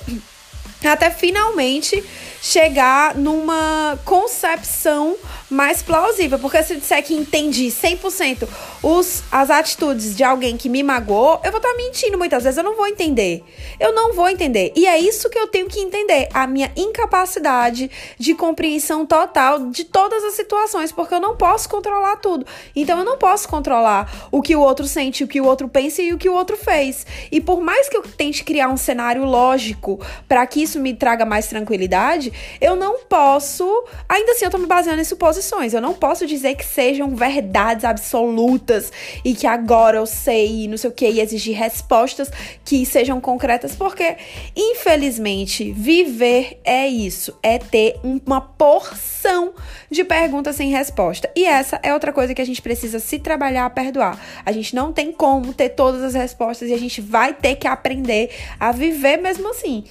até 0.87 1.09
finalmente 1.09 2.03
chegar 2.41 3.15
numa 3.15 3.99
concepção 4.03 5.15
mais 5.47 5.83
plausível. 5.83 6.39
Porque 6.39 6.63
se 6.63 6.73
eu 6.73 6.79
disser 6.79 7.03
que 7.03 7.13
entendi 7.13 7.67
100% 7.67 8.47
os, 8.81 9.23
as 9.31 9.49
atitudes 9.49 10.15
de 10.15 10.23
alguém 10.23 10.57
que 10.57 10.67
me 10.67 10.81
magoou, 10.81 11.39
eu 11.43 11.51
vou 11.51 11.59
estar 11.59 11.73
mentindo 11.75 12.17
muitas 12.17 12.43
vezes. 12.43 12.57
Eu 12.57 12.63
não 12.63 12.75
vou 12.75 12.87
entender. 12.87 13.43
Eu 13.79 13.93
não 13.93 14.13
vou 14.13 14.27
entender. 14.27 14.73
E 14.75 14.87
é 14.87 14.97
isso 14.97 15.29
que 15.29 15.37
eu 15.37 15.47
tenho 15.47 15.67
que 15.67 15.79
entender. 15.79 16.29
A 16.33 16.47
minha 16.47 16.71
incapacidade 16.75 17.91
de 18.17 18.33
compreensão 18.33 19.05
total 19.05 19.67
de 19.69 19.83
todas 19.83 20.23
as 20.23 20.33
situações. 20.33 20.91
Porque 20.91 21.13
eu 21.13 21.19
não 21.19 21.35
posso 21.35 21.69
controlar 21.69 22.15
tudo. 22.15 22.45
Então 22.75 22.97
eu 22.97 23.05
não 23.05 23.17
posso 23.17 23.47
controlar 23.47 24.29
o 24.31 24.41
que 24.41 24.55
o 24.55 24.61
outro 24.61 24.87
sente, 24.87 25.23
o 25.23 25.27
que 25.27 25.39
o 25.39 25.45
outro 25.45 25.67
pensa 25.67 26.01
e 26.01 26.13
o 26.13 26.17
que 26.17 26.29
o 26.29 26.33
outro 26.33 26.57
fez. 26.57 27.05
E 27.31 27.39
por 27.39 27.61
mais 27.61 27.87
que 27.87 27.97
eu 27.97 28.01
tente 28.01 28.43
criar 28.43 28.69
um 28.69 28.77
cenário 28.77 29.25
lógico 29.25 29.99
para 30.27 30.45
que 30.47 30.63
isso 30.63 30.79
me 30.79 30.93
traga 30.93 31.25
mais 31.25 31.47
tranquilidade, 31.47 32.30
eu 32.59 32.75
não 32.75 32.99
posso. 32.99 33.65
Ainda 34.07 34.31
assim, 34.31 34.45
eu 34.45 34.51
tô 34.51 34.57
me 34.57 34.67
baseando 34.67 35.01
em 35.01 35.05
suposições. 35.05 35.73
Eu 35.73 35.81
não 35.81 35.93
posso 35.93 36.25
dizer 36.25 36.55
que 36.55 36.65
sejam 36.65 37.15
verdades 37.15 37.85
absolutas 37.85 38.91
e 39.23 39.33
que 39.33 39.47
agora 39.47 39.97
eu 39.97 40.05
sei, 40.05 40.67
não 40.67 40.77
sei 40.77 40.89
o 40.89 40.93
que, 40.93 41.07
e 41.07 41.19
exigir 41.19 41.55
respostas 41.55 42.31
que 42.63 42.85
sejam 42.85 43.19
concretas, 43.19 43.75
porque, 43.75 44.17
infelizmente, 44.55 45.71
viver 45.71 46.59
é 46.63 46.87
isso, 46.87 47.37
é 47.41 47.57
ter 47.57 47.99
uma 48.03 48.41
porção 48.41 49.53
de 49.89 50.03
perguntas 50.03 50.55
sem 50.55 50.69
resposta. 50.69 51.29
E 51.35 51.45
essa 51.45 51.79
é 51.83 51.93
outra 51.93 52.13
coisa 52.13 52.33
que 52.33 52.41
a 52.41 52.45
gente 52.45 52.61
precisa 52.61 52.99
se 52.99 53.19
trabalhar 53.19 53.65
a 53.65 53.69
perdoar. 53.69 54.19
A 54.45 54.51
gente 54.51 54.75
não 54.75 54.91
tem 54.93 55.11
como 55.11 55.53
ter 55.53 55.69
todas 55.69 56.03
as 56.03 56.13
respostas 56.13 56.69
e 56.69 56.73
a 56.73 56.77
gente 56.77 57.01
vai 57.01 57.33
ter 57.33 57.55
que 57.55 57.67
aprender 57.67 58.29
a 58.59 58.71
viver 58.71 59.17
mesmo 59.17 59.49
assim. 59.49 59.83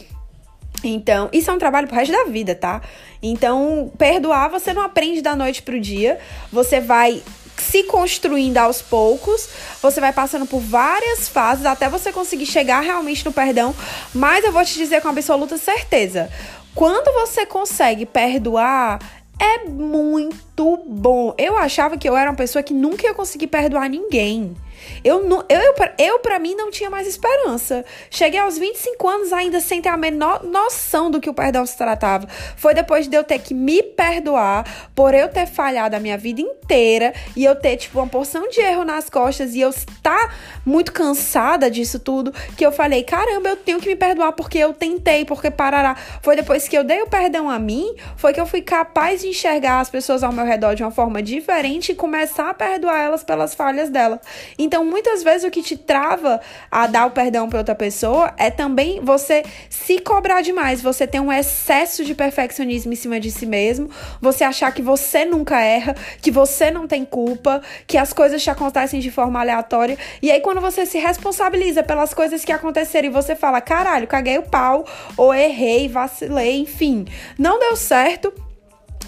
Então, 0.83 1.29
isso 1.33 1.51
é 1.51 1.55
um 1.55 1.59
trabalho 1.59 1.87
pro 1.87 1.97
resto 1.97 2.13
da 2.13 2.25
vida, 2.25 2.55
tá? 2.55 2.81
Então, 3.23 3.93
perdoar 3.99 4.49
você 4.49 4.73
não 4.73 4.83
aprende 4.83 5.21
da 5.21 5.37
noite 5.37 5.63
pro 5.63 5.79
dia. 5.79 6.19
Você 6.51 6.81
vai 6.81 7.23
se 7.61 7.85
construindo 7.85 8.57
aos 8.57 8.81
poucos, 8.81 9.49
você 9.83 10.01
vai 10.01 10.13
passando 10.13 10.47
por 10.47 10.61
várias 10.61 11.29
fases 11.29 11.67
até 11.67 11.89
você 11.89 12.11
conseguir 12.11 12.47
chegar 12.47 12.81
realmente 12.81 13.25
no 13.25 13.33
perdão. 13.33 13.75
Mas 14.15 14.45
eu 14.45 14.53
vou 14.53 14.65
te 14.65 14.75
dizer 14.75 15.03
com 15.03 15.09
absoluta 15.09 15.59
certeza: 15.59 16.31
quando 16.75 17.13
você 17.13 17.45
consegue 17.45 18.07
perdoar, 18.07 18.99
é 19.39 19.65
muito 19.65 20.79
bom. 20.87 21.35
Eu 21.39 21.57
achava 21.57 21.97
que 21.97 22.09
eu 22.09 22.17
era 22.17 22.31
uma 22.31 22.37
pessoa 22.37 22.63
que 22.63 22.75
nunca 22.75 23.07
ia 23.07 23.15
conseguir 23.15 23.47
perdoar 23.47 23.89
ninguém. 23.89 24.57
Eu, 25.05 25.27
eu, 25.29 25.45
eu, 25.49 25.75
eu 25.99 26.19
para 26.19 26.39
mim, 26.39 26.55
não 26.55 26.71
tinha 26.71 26.91
mais 26.91 27.07
esperança. 27.07 27.85
Cheguei 28.11 28.41
aos 28.41 28.59
25 28.59 29.09
anos 29.09 29.33
ainda 29.33 29.61
sem 29.61 29.81
ter 29.81 29.89
a 29.89 29.97
menor 29.97 30.45
noção 30.45 31.11
do 31.11 31.21
que 31.21 31.31
o 31.31 31.35
perdão 31.35 31.65
se 31.67 31.77
tratava. 31.77 32.27
Foi 32.57 32.75
depois 32.75 33.07
de 33.07 33.17
eu 33.17 33.25
ter 33.25 33.39
que 33.39 33.55
me 33.55 33.83
perdoar 33.83 34.91
por 34.95 35.15
eu 35.15 35.29
ter 35.29 35.47
falhado 35.47 35.97
a 35.97 36.01
minha 36.01 36.19
vida 36.19 36.41
inteira 36.41 37.13
e 37.35 37.45
eu 37.45 37.55
ter, 37.57 37.77
tipo, 37.77 37.99
uma 37.99 38.07
porção 38.07 38.49
de 38.49 38.61
erro 38.61 38.85
nas 38.85 39.09
costas 39.09 39.55
e 39.55 39.61
eu 39.61 39.71
estar 39.71 40.35
muito 40.65 40.93
cansada 40.93 41.71
disso 41.71 41.99
tudo 41.99 42.33
que 42.57 42.65
eu 42.65 42.73
falei: 42.73 43.03
caramba, 43.03 43.49
eu 43.49 43.57
tenho 43.57 43.81
que 43.81 43.89
me 43.89 43.97
perdoar 43.97 44.33
porque 44.33 44.59
eu 44.59 44.73
tentei, 44.73 45.25
porque 45.25 45.51
parará. 45.51 45.97
Foi 46.23 46.37
depois 46.37 46.69
que 46.69 46.77
eu 46.77 46.85
dei 46.85 47.03
o 47.03 47.07
perdão 47.07 47.49
a 47.49 47.59
mim, 47.59 47.95
foi 48.17 48.33
que 48.33 48.41
eu 48.41 48.47
fui 48.47 48.63
capaz 48.63 49.23
de 49.23 49.29
enxergar 49.29 49.81
as 49.81 49.91
pessoas 49.91 50.23
ao 50.23 50.33
meu 50.33 50.45
redor 50.45 50.75
de 50.75 50.83
uma 50.83 50.91
forma 50.91 51.23
diferente 51.23 51.93
e 51.93 51.95
começar 51.95 52.51
a 52.51 52.55
perdoar 52.55 52.99
elas 52.99 53.25
pelas 53.25 53.55
falhas 53.55 53.91
dela. 53.91 54.21
Então, 54.59 54.70
muitas 54.79 55.23
vezes 55.23 55.45
o 55.45 55.51
que 55.51 55.63
te 55.63 55.77
trava 55.77 56.41
a 56.71 56.87
dar 56.87 57.07
o 57.07 57.11
perdão 57.11 57.49
para 57.49 57.59
outra 57.59 57.75
pessoa 57.75 58.33
é 58.37 58.51
também 58.51 59.01
você 59.01 59.43
se 59.69 59.99
cobrar 59.99 60.43
demais, 60.43 60.81
você 60.81 61.07
ter 61.07 61.21
um 61.21 61.33
excesso 61.33 62.05
de 62.05 62.15
perfeccionismo 62.15 62.93
em 62.93 62.97
cima 62.97 63.19
de 63.19 63.31
si 63.31 63.47
mesmo, 63.47 63.91
você 64.21 64.45
achar 64.45 64.73
que 64.73 64.83
você 64.83 65.25
nunca 65.25 65.61
erra, 65.61 65.95
que 66.23 66.31
você 66.31 66.71
não 66.71 66.87
tem 66.87 67.05
culpa, 67.05 67.63
que 67.87 67.99
as 67.99 68.13
coisas 68.13 68.43
te 68.43 68.51
acontecem 68.51 69.01
de 69.01 69.11
forma 69.11 69.41
aleatória. 69.41 69.99
E 70.23 70.31
aí 70.31 70.41
quando 70.41 70.61
você 70.61 70.87
se 70.87 70.99
responsabiliza 70.99 71.83
pelas 71.83 72.15
coisas 72.15 72.45
que 72.45 72.53
aconteceram 72.53 73.09
e 73.09 73.13
você 73.13 73.35
fala, 73.35 73.61
caralho, 73.61 74.07
caguei 74.07 74.39
o 74.39 74.43
pau, 74.43 74.85
ou 75.17 75.35
errei, 75.35 75.89
vacilei, 75.89 76.61
enfim, 76.61 77.07
não 77.39 77.59
deu 77.59 77.77
certo, 77.77 78.33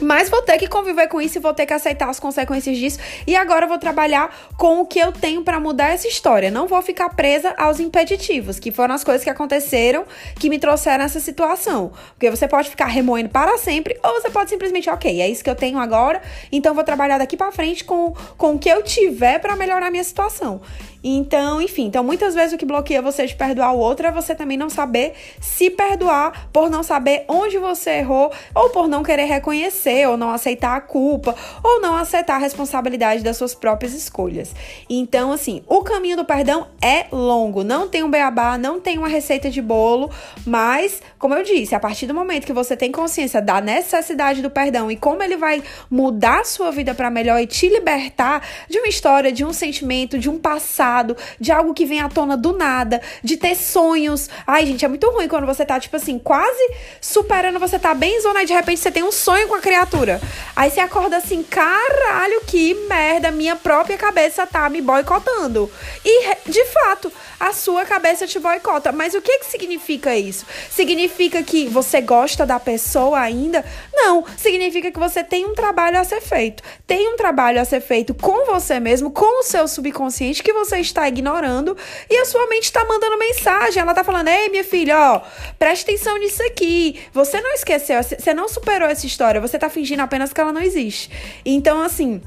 mas 0.03 0.29
vou 0.29 0.43
ter 0.43 0.59
que 0.59 0.67
conviver 0.67 1.09
com 1.09 1.21
isso 1.21 1.39
e 1.39 1.41
vou 1.41 1.55
ter 1.55 1.67
que 1.67 1.73
aceitar 1.73 2.09
as 2.09 2.19
consequências 2.19 2.77
disso. 2.77 2.99
E 3.27 3.37
agora 3.37 3.67
vou 3.67 3.79
trabalhar 3.79 4.35
com 4.57 4.81
o 4.81 4.87
que 4.87 4.99
eu 4.99 5.13
tenho 5.13 5.43
para 5.43 5.59
mudar 5.61 5.91
essa 5.91 6.09
história. 6.09 6.51
Não 6.51 6.67
vou 6.67 6.81
ficar 6.83 7.11
presa 7.11 7.55
aos 7.57 7.81
impeditivos, 7.81 8.59
que 8.59 8.71
foram 8.71 8.95
as 8.95 9.05
coisas 9.05 9.23
que 9.25 9.31
aconteceram 9.31 10.05
que 10.39 10.49
me 10.49 10.59
trouxeram 10.59 11.05
essa 11.05 11.21
situação. 11.21 11.93
Porque 12.15 12.31
você 12.31 12.47
pode 12.49 12.71
ficar 12.71 12.87
remoendo 12.87 13.29
para 13.29 13.57
sempre, 13.59 13.99
ou 14.03 14.21
você 14.21 14.31
pode 14.31 14.51
simplesmente, 14.51 14.91
ok, 14.91 15.21
é 15.21 15.29
isso 15.29 15.43
que 15.43 15.51
eu 15.51 15.55
tenho 15.55 15.79
agora, 15.79 16.21
então 16.51 16.75
vou 16.75 16.85
trabalhar 16.85 17.19
daqui 17.19 17.37
para 17.37 17.53
frente 17.53 17.85
com, 17.85 18.15
com 18.37 18.55
o 18.55 18.59
que 18.59 18.69
eu 18.69 18.83
tiver 18.83 19.39
para 19.39 19.57
melhorar 19.57 19.87
a 19.87 19.91
minha 19.91 20.05
situação. 20.05 20.61
Então, 21.03 21.61
enfim, 21.61 21.87
então 21.87 22.05
muitas 22.05 22.35
vezes 22.35 22.53
o 22.53 22.59
que 22.59 22.65
bloqueia 22.65 23.03
você 23.03 23.27
de 23.27 23.35
perdoar 23.35 23.75
o 23.75 23.79
outro 23.79 24.07
é 24.07 24.13
você 24.13 24.35
também 24.35 24.57
não 24.57 24.71
saber 24.71 25.15
se 25.41 25.69
perdoar 25.69 26.49
por 26.53 26.71
não 26.71 26.83
saber 26.83 27.25
onde 27.27 27.59
você 27.59 27.99
errou, 27.99 28.31
ou 28.55 28.71
por 28.71 28.87
não 28.87 29.03
querer 29.03 29.25
reconhecer, 29.25 30.09
ou 30.09 30.17
não 30.17 30.31
aceitar 30.31 30.77
a 30.77 30.81
culpa, 30.81 31.35
ou 31.63 31.81
não 31.81 31.97
aceitar 31.97 32.37
a 32.37 32.39
responsabilidade 32.39 33.23
das 33.23 33.37
suas 33.37 33.55
próprias 33.55 33.95
escolhas. 33.95 34.55
Então, 34.89 35.33
assim, 35.33 35.63
o 35.67 35.83
caminho 35.83 36.17
do 36.17 36.25
perdão 36.25 36.69
é 36.81 37.07
longo, 37.11 37.65
não 37.65 37.89
tem 37.89 38.05
um 38.05 38.11
beabá, 38.11 38.57
não 38.57 38.81
tem 38.81 38.99
uma 38.99 39.09
receita 39.09 39.51
de 39.51 39.61
bolo, 39.61 40.11
mas, 40.47 41.03
como 41.19 41.35
eu 41.35 41.43
disse, 41.43 41.75
a 41.75 41.81
partir 41.81 42.07
do 42.07 42.15
momento 42.15 42.47
que 42.47 42.53
você 42.53 42.77
tem 42.77 42.93
consciência 42.93 43.43
da 43.43 43.61
necessidade 43.61 44.41
do 44.41 44.51
perdão 44.51 44.91
e 44.91 44.97
como 44.97 45.23
ele 45.23 45.37
vai 45.37 45.63
mudar 45.91 46.41
a 46.41 46.45
sua 46.45 46.71
vida 46.71 46.95
para 46.95 47.11
melhor 47.11 47.41
e 47.41 47.47
te 47.47 47.69
libertar 47.69 48.47
de 48.69 48.79
uma 48.79 48.89
história, 48.89 49.33
de 49.33 49.45
um 49.45 49.53
sentimento, 49.53 50.19
de 50.19 50.31
um 50.31 50.39
passado 50.39 50.92
passado, 50.93 51.17
de 51.41 51.51
algo 51.51 51.73
que 51.73 51.87
vem 51.87 52.01
à 52.01 52.09
tona 52.09 52.37
do 52.37 52.53
nada, 52.53 53.01
de 53.23 53.37
ter 53.37 53.55
sonhos. 53.55 54.29
Ai, 54.47 54.67
gente, 54.67 54.85
é 54.85 54.89
muito 54.89 55.09
ruim 55.11 55.29
quando 55.29 55.47
você 55.47 55.65
tá, 55.65 55.81
tipo 55.81 55.97
assim, 55.97 56.19
quase 56.19 56.71
superando, 57.01 57.59
você 57.59 57.79
tá 57.79 57.95
bem 57.95 58.21
zona 58.21 58.43
e 58.43 58.47
de 58.47 58.53
repente 58.53 58.81
você 58.81 58.91
tem 58.91 59.03
um 59.03 59.13
sonho 59.13 59.49
com 59.49 59.55
a 59.55 59.61
criatura. 59.61 60.21
Aí 60.55 60.71
você 60.71 60.81
acorda 60.81 61.17
assim, 61.17 61.43
caralho, 61.43 62.43
que 62.47 62.75
merda, 62.89 63.31
minha 63.31 63.57
própria 63.57 63.97
cabeça 63.97 64.47
tá 64.47 64.69
me 64.69 64.81
boicotando. 64.81 65.71
E, 66.05 66.35
de 66.47 66.65
fato, 66.67 67.13
a 67.43 67.53
sua 67.53 67.85
cabeça 67.85 68.25
te 68.25 68.39
boicota. 68.39 68.93
Mas 68.93 69.15
o 69.15 69.21
que 69.21 69.41
que 69.41 69.47
significa 69.47 70.17
isso? 70.17 70.47
Significa 70.71 71.43
que 71.43 71.67
você 71.67 72.01
gosta 72.01 72.47
da 72.47 72.61
pessoa 72.61 73.19
ainda? 73.19 73.65
Não, 73.93 74.25
significa 74.37 74.93
que 74.93 74.99
você 74.99 75.25
tem 75.25 75.45
um 75.45 75.53
trabalho 75.53 75.99
a 75.99 76.05
ser 76.05 76.21
feito. 76.21 76.63
Tem 76.87 77.13
um 77.13 77.17
trabalho 77.17 77.61
a 77.61 77.65
ser 77.65 77.81
feito 77.81 78.15
com 78.15 78.47
você 78.47 78.79
mesmo, 78.79 79.11
com 79.11 79.41
o 79.41 79.43
seu 79.43 79.67
subconsciente 79.67 80.41
que 80.41 80.53
você 80.53 80.79
está 80.79 81.09
ignorando 81.09 81.77
e 82.09 82.17
a 82.17 82.25
sua 82.25 82.47
mente 82.47 82.67
está 82.67 82.85
mandando 82.85 83.19
mensagem. 83.19 83.83
Ela 83.83 83.91
está 83.91 84.05
falando: 84.05 84.29
Ei, 84.29 84.49
minha 84.49 84.63
filha, 84.63 84.97
ó, 84.97 85.23
preste 85.59 85.83
atenção 85.83 86.17
nisso 86.19 86.45
aqui. 86.45 87.01
Você 87.13 87.41
não 87.41 87.55
esqueceu, 87.55 88.01
você 88.01 88.33
não 88.33 88.49
superou 88.49 88.89
essa 88.89 89.05
história, 89.05 89.41
você 89.41 89.57
está 89.57 89.69
fingindo 89.69 90.01
apenas 90.01 90.33
que 90.33 90.41
ela 90.41 90.53
não 90.53 90.63
existe. 90.63 91.11
Então, 91.45 91.83
assim. 91.83 92.23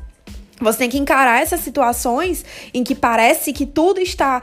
Você 0.62 0.78
tem 0.78 0.90
que 0.90 0.98
encarar 0.98 1.42
essas 1.42 1.60
situações 1.60 2.46
em 2.74 2.82
que 2.82 2.96
parece 2.96 3.52
que 3.52 3.66
tudo 3.66 4.00
está 4.00 4.42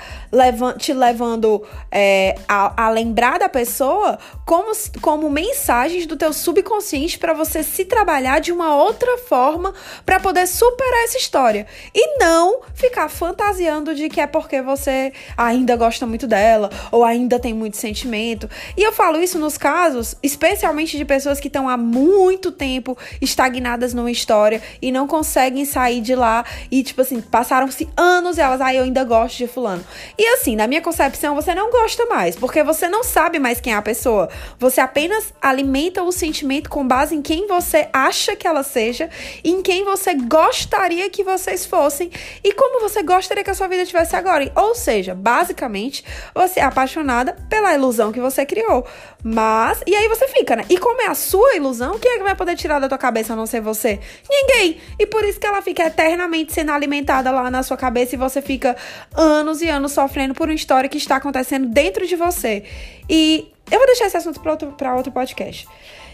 te 0.78 0.92
levando 0.92 1.64
é, 1.90 2.34
a, 2.46 2.84
a, 2.84 2.90
lembrar 2.90 3.38
da 3.38 3.48
pessoa 3.48 4.18
como, 4.44 4.72
como 5.00 5.30
mensagens 5.30 6.04
do 6.04 6.14
teu 6.14 6.34
subconsciente 6.34 7.18
para 7.18 7.32
você 7.32 7.62
se 7.62 7.86
trabalhar 7.86 8.40
de 8.40 8.52
uma 8.52 8.76
outra 8.76 9.16
forma 9.26 9.72
para 10.04 10.20
poder 10.20 10.46
superar 10.46 11.04
essa 11.04 11.16
história. 11.16 11.66
E 11.94 12.18
não 12.18 12.60
ficar 12.74 13.08
fantasiando 13.08 13.94
de 13.94 14.10
que 14.10 14.20
é 14.20 14.26
porque 14.26 14.60
você 14.60 15.14
ainda 15.34 15.76
gosta 15.76 16.06
muito 16.06 16.26
dela 16.26 16.68
ou 16.90 17.04
ainda 17.04 17.40
tem 17.40 17.54
muito 17.54 17.78
sentimento. 17.78 18.50
E 18.76 18.82
eu 18.82 18.92
falo 18.92 19.18
isso 19.18 19.38
nos 19.38 19.56
casos, 19.56 20.14
especialmente 20.22 20.98
de 20.98 21.06
pessoas 21.06 21.40
que 21.40 21.48
estão 21.48 21.70
há 21.70 21.78
muito 21.78 22.52
tempo 22.52 22.98
estagnadas 23.18 23.94
numa 23.94 24.10
história 24.10 24.60
e 24.82 24.92
não 24.92 25.06
conseguem 25.06 25.64
sair 25.64 26.01
de 26.02 26.14
lá 26.14 26.44
e, 26.70 26.82
tipo 26.82 27.00
assim, 27.00 27.20
passaram-se 27.20 27.88
anos 27.96 28.36
e 28.36 28.40
elas, 28.40 28.60
ah, 28.60 28.74
eu 28.74 28.84
ainda 28.84 29.04
gosto 29.04 29.38
de 29.38 29.46
fulano. 29.46 29.84
E 30.18 30.26
assim, 30.34 30.56
na 30.56 30.66
minha 30.66 30.80
concepção, 30.80 31.34
você 31.34 31.54
não 31.54 31.70
gosta 31.70 32.04
mais, 32.06 32.36
porque 32.36 32.62
você 32.62 32.88
não 32.88 33.02
sabe 33.02 33.38
mais 33.38 33.60
quem 33.60 33.72
é 33.72 33.76
a 33.76 33.82
pessoa. 33.82 34.28
Você 34.58 34.80
apenas 34.80 35.32
alimenta 35.40 36.02
o 36.02 36.12
sentimento 36.12 36.68
com 36.68 36.86
base 36.86 37.14
em 37.14 37.22
quem 37.22 37.46
você 37.46 37.88
acha 37.92 38.36
que 38.36 38.46
ela 38.46 38.62
seja, 38.62 39.08
em 39.44 39.62
quem 39.62 39.84
você 39.84 40.14
gostaria 40.14 41.08
que 41.08 41.24
vocês 41.24 41.64
fossem 41.64 42.10
e 42.42 42.52
como 42.52 42.80
você 42.80 43.02
gostaria 43.02 43.44
que 43.44 43.50
a 43.50 43.54
sua 43.54 43.68
vida 43.68 43.86
tivesse 43.86 44.16
agora. 44.16 44.50
Ou 44.54 44.74
seja, 44.74 45.14
basicamente, 45.14 46.04
você 46.34 46.60
é 46.60 46.64
apaixonada 46.64 47.36
pela 47.48 47.74
ilusão 47.74 48.12
que 48.12 48.20
você 48.20 48.44
criou. 48.44 48.86
Mas, 49.22 49.80
e 49.86 49.94
aí 49.94 50.08
você 50.08 50.26
fica, 50.28 50.56
né? 50.56 50.64
E 50.68 50.76
como 50.78 51.00
é 51.00 51.06
a 51.06 51.14
sua 51.14 51.54
ilusão, 51.54 51.98
quem 51.98 52.12
é 52.12 52.16
que 52.16 52.24
vai 52.24 52.34
poder 52.34 52.56
tirar 52.56 52.80
da 52.80 52.88
tua 52.88 52.98
cabeça 52.98 53.32
a 53.32 53.36
não 53.36 53.46
ser 53.46 53.60
você? 53.60 54.00
Ninguém. 54.28 54.80
E 54.98 55.06
por 55.06 55.24
isso 55.24 55.38
que 55.38 55.46
ela 55.46 55.62
fica 55.62 55.84
eternamente 55.92 56.52
sendo 56.52 56.72
alimentada 56.72 57.30
lá 57.30 57.50
na 57.50 57.62
sua 57.62 57.76
cabeça 57.76 58.14
e 58.14 58.18
você 58.18 58.40
fica 58.40 58.76
anos 59.14 59.60
e 59.62 59.68
anos 59.68 59.92
sofrendo 59.92 60.34
por 60.34 60.48
uma 60.48 60.54
história 60.54 60.88
que 60.88 60.98
está 60.98 61.16
acontecendo 61.16 61.68
dentro 61.68 62.06
de 62.06 62.16
você. 62.16 62.64
E 63.08 63.52
eu 63.70 63.78
vou 63.78 63.86
deixar 63.86 64.06
esse 64.06 64.16
assunto 64.16 64.40
para 64.40 64.52
outro, 64.52 64.74
outro 64.96 65.12
podcast. 65.12 65.68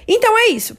Então 0.06 0.38
é 0.38 0.48
isso. 0.48 0.76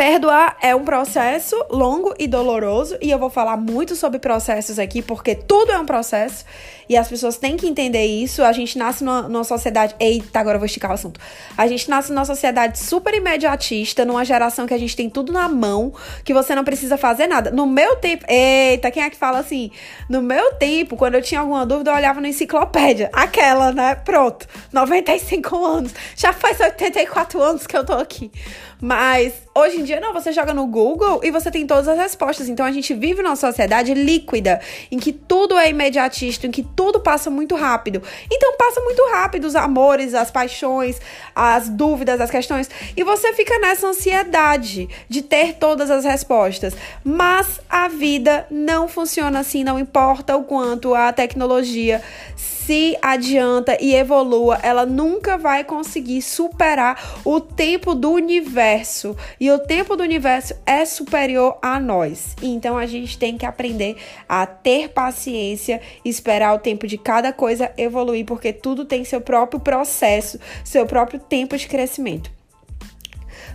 Perdoar 0.00 0.56
é 0.62 0.74
um 0.74 0.82
processo 0.82 1.54
longo 1.68 2.14
e 2.18 2.26
doloroso, 2.26 2.96
e 3.02 3.10
eu 3.10 3.18
vou 3.18 3.28
falar 3.28 3.58
muito 3.58 3.94
sobre 3.94 4.18
processos 4.18 4.78
aqui, 4.78 5.02
porque 5.02 5.34
tudo 5.34 5.72
é 5.72 5.78
um 5.78 5.84
processo, 5.84 6.46
e 6.90 6.96
as 6.96 7.06
pessoas 7.06 7.36
têm 7.36 7.56
que 7.56 7.68
entender 7.68 8.04
isso. 8.04 8.42
A 8.42 8.50
gente 8.50 8.76
nasce 8.76 9.04
numa, 9.04 9.22
numa 9.22 9.44
sociedade. 9.44 9.94
Eita, 10.00 10.40
agora 10.40 10.56
eu 10.56 10.58
vou 10.58 10.66
esticar 10.66 10.90
o 10.90 10.94
assunto. 10.94 11.20
A 11.56 11.68
gente 11.68 11.88
nasce 11.88 12.10
numa 12.10 12.24
sociedade 12.24 12.80
super 12.80 13.14
imediatista, 13.14 14.04
numa 14.04 14.24
geração 14.24 14.66
que 14.66 14.74
a 14.74 14.78
gente 14.78 14.96
tem 14.96 15.08
tudo 15.08 15.32
na 15.32 15.48
mão, 15.48 15.92
que 16.24 16.34
você 16.34 16.52
não 16.52 16.64
precisa 16.64 16.98
fazer 16.98 17.28
nada. 17.28 17.52
No 17.52 17.64
meu 17.64 17.94
tempo. 17.94 18.24
Eita, 18.26 18.90
quem 18.90 19.04
é 19.04 19.08
que 19.08 19.16
fala 19.16 19.38
assim? 19.38 19.70
No 20.08 20.20
meu 20.20 20.54
tempo, 20.54 20.96
quando 20.96 21.14
eu 21.14 21.22
tinha 21.22 21.38
alguma 21.38 21.64
dúvida, 21.64 21.92
eu 21.92 21.94
olhava 21.94 22.20
na 22.20 22.28
enciclopédia. 22.28 23.08
Aquela, 23.12 23.70
né? 23.70 23.94
Pronto. 23.94 24.48
95 24.72 25.64
anos. 25.64 25.94
Já 26.16 26.32
faz 26.32 26.58
84 26.58 27.40
anos 27.40 27.68
que 27.68 27.76
eu 27.76 27.86
tô 27.86 27.92
aqui. 27.92 28.32
Mas 28.80 29.34
hoje 29.54 29.78
em 29.78 29.84
dia 29.84 30.00
não, 30.00 30.12
você 30.12 30.32
joga 30.32 30.54
no 30.54 30.66
Google 30.66 31.20
e 31.22 31.30
você 31.30 31.50
tem 31.50 31.66
todas 31.66 31.86
as 31.86 31.98
respostas. 31.98 32.48
Então 32.48 32.64
a 32.64 32.72
gente 32.72 32.94
vive 32.94 33.22
numa 33.22 33.36
sociedade 33.36 33.92
líquida, 33.92 34.60
em 34.90 34.98
que 34.98 35.12
tudo 35.12 35.58
é 35.58 35.68
imediatista, 35.68 36.46
em 36.46 36.50
que 36.50 36.62
tudo 36.62 37.00
passa 37.00 37.30
muito 37.30 37.54
rápido. 37.54 38.02
Então 38.30 38.56
passa 38.56 38.80
muito 38.80 39.02
rápido 39.10 39.44
os 39.44 39.54
amores, 39.54 40.14
as 40.14 40.30
paixões, 40.30 41.00
as 41.34 41.68
dúvidas, 41.68 42.20
as 42.20 42.30
questões, 42.30 42.70
e 42.96 43.02
você 43.04 43.32
fica 43.32 43.58
nessa 43.58 43.86
ansiedade 43.86 44.88
de 45.08 45.22
ter 45.22 45.54
todas 45.54 45.90
as 45.90 46.04
respostas. 46.04 46.74
Mas 47.04 47.60
a 47.68 47.88
vida 47.88 48.46
não 48.50 48.88
funciona 48.88 49.40
assim, 49.40 49.64
não 49.64 49.78
importa 49.78 50.36
o 50.36 50.44
quanto 50.44 50.94
a 50.94 51.12
tecnologia 51.12 52.02
se 52.70 52.96
adianta 53.02 53.76
e 53.80 53.94
evolua, 53.96 54.60
ela 54.62 54.86
nunca 54.86 55.36
vai 55.36 55.64
conseguir 55.64 56.22
superar 56.22 57.20
o 57.24 57.40
tempo 57.40 57.96
do 57.96 58.12
universo. 58.70 59.16
E 59.38 59.50
o 59.50 59.58
tempo 59.58 59.96
do 59.96 60.02
universo 60.02 60.54
é 60.64 60.84
superior 60.84 61.58
a 61.60 61.80
nós. 61.80 62.36
Então 62.42 62.76
a 62.76 62.86
gente 62.86 63.18
tem 63.18 63.36
que 63.36 63.46
aprender 63.46 63.96
a 64.28 64.46
ter 64.46 64.90
paciência, 64.90 65.80
esperar 66.04 66.54
o 66.54 66.58
tempo 66.58 66.86
de 66.86 66.96
cada 66.96 67.32
coisa 67.32 67.72
evoluir, 67.76 68.24
porque 68.24 68.52
tudo 68.52 68.84
tem 68.84 69.04
seu 69.04 69.20
próprio 69.20 69.60
processo, 69.60 70.38
seu 70.64 70.86
próprio 70.86 71.18
tempo 71.18 71.56
de 71.56 71.66
crescimento. 71.66 72.30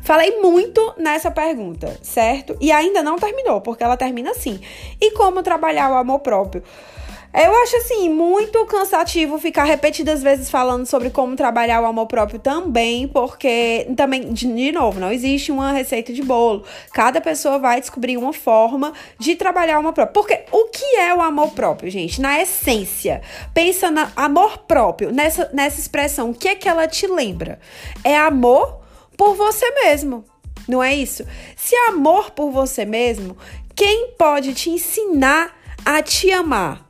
Falei 0.01 0.39
muito 0.39 0.93
nessa 0.98 1.31
pergunta, 1.31 1.98
certo? 2.03 2.55
E 2.62 2.72
ainda 2.72 3.01
não 3.01 3.15
terminou, 3.15 3.60
porque 3.60 3.84
ela 3.84 3.98
termina 3.98 4.31
assim. 4.31 4.60
E 5.01 5.12
como 5.12 5.41
trabalhar 5.41 5.89
o 5.91 5.95
amor 5.95 6.19
próprio? 6.19 6.62
Eu 7.38 7.54
acho 7.63 7.75
assim 7.75 8.08
muito 8.08 8.65
cansativo 8.65 9.38
ficar 9.38 9.65
repetidas 9.65 10.24
vezes 10.24 10.50
falando 10.50 10.86
sobre 10.86 11.10
como 11.10 11.36
trabalhar 11.36 11.82
o 11.82 11.86
amor 11.86 12.06
próprio 12.08 12.39
também, 12.39 13.10
porque 13.10 13.86
também 13.98 14.32
de, 14.32 14.48
de 14.48 14.72
novo, 14.72 15.01
não 15.01 15.12
existe 15.12 15.51
uma 15.51 15.74
receita 15.74 16.13
de 16.13 16.24
bolo. 16.24 16.63
Cada 16.94 17.20
pessoa 17.20 17.60
vai 17.60 17.82
descobrir 17.82 18.15
uma 18.15 18.32
forma 18.32 18.94
de 19.20 19.36
trabalhar 19.36 19.75
o 19.75 19.80
amor 19.80 19.92
próprio. 19.92 20.13
Porque 20.13 20.46
o 20.50 20.70
que 20.70 20.96
é 20.96 21.13
o 21.13 21.22
amor 21.22 21.51
próprio, 21.51 21.92
gente? 21.92 22.22
Na 22.22 22.42
essência, 22.42 23.22
pensa 23.54 23.92
no 23.92 24.08
amor 24.15 24.60
próprio, 24.60 25.12
nessa 25.12 25.50
nessa 25.51 25.77
expressão, 25.77 26.30
o 26.30 26.34
que 26.34 26.48
é 26.48 26.56
que 26.56 26.70
ela 26.70 26.88
te 26.88 27.06
lembra? 27.06 27.60
É 28.01 28.18
amor 28.18 28.80
por 29.18 29.36
você 29.36 29.70
mesmo. 29.84 30.24
Não 30.70 30.82
é 30.82 30.96
isso? 30.96 31.25
Se 31.58 31.75
é 31.75 31.89
amor 31.89 32.32
por 32.32 32.50
você 32.50 32.86
mesmo, 32.86 33.36
quem 33.75 34.12
pode 34.18 34.54
te 34.54 34.70
ensinar 34.70 35.54
a 35.84 36.01
te 36.01 36.32
amar? 36.32 36.85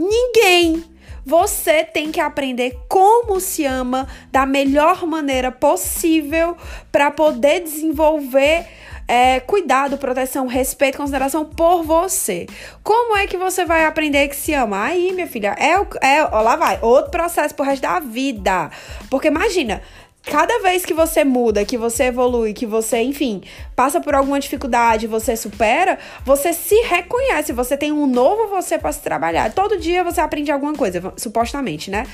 Ninguém. 0.00 0.82
Você 1.26 1.84
tem 1.84 2.10
que 2.10 2.18
aprender 2.18 2.74
como 2.88 3.38
se 3.38 3.66
ama 3.66 4.08
da 4.32 4.46
melhor 4.46 5.06
maneira 5.06 5.52
possível 5.52 6.56
para 6.90 7.10
poder 7.10 7.60
desenvolver 7.60 8.66
é, 9.06 9.40
cuidado, 9.40 9.98
proteção, 9.98 10.46
respeito, 10.46 10.96
consideração 10.96 11.44
por 11.44 11.82
você. 11.82 12.46
Como 12.82 13.16
é 13.16 13.26
que 13.26 13.36
você 13.36 13.64
vai 13.64 13.84
aprender 13.84 14.28
que 14.28 14.36
se 14.36 14.54
ama? 14.54 14.84
Aí, 14.84 15.12
minha 15.12 15.26
filha, 15.26 15.54
é, 15.58 15.72
é 16.00 16.24
ó, 16.24 16.40
lá 16.40 16.56
vai, 16.56 16.78
outro 16.80 17.10
processo 17.10 17.54
pro 17.54 17.64
resto 17.64 17.82
da 17.82 18.00
vida. 18.00 18.70
Porque 19.10 19.28
imagina, 19.28 19.82
cada 20.22 20.60
vez 20.60 20.84
que 20.84 20.94
você 20.94 21.24
muda, 21.24 21.64
que 21.64 21.76
você 21.76 22.04
evolui, 22.04 22.52
que 22.52 22.66
você, 22.66 23.00
enfim, 23.02 23.42
passa 23.74 24.00
por 24.00 24.14
alguma 24.14 24.38
dificuldade, 24.38 25.06
você 25.06 25.36
supera, 25.36 25.98
você 26.24 26.52
se 26.52 26.74
reconhece, 26.82 27.52
você 27.52 27.76
tem 27.76 27.90
um 27.90 28.06
novo 28.06 28.48
você 28.48 28.78
para 28.78 28.92
se 28.92 29.00
trabalhar. 29.00 29.52
Todo 29.52 29.78
dia 29.78 30.04
você 30.04 30.20
aprende 30.20 30.50
alguma 30.50 30.74
coisa, 30.74 31.12
supostamente, 31.16 31.90
né? 31.90 32.06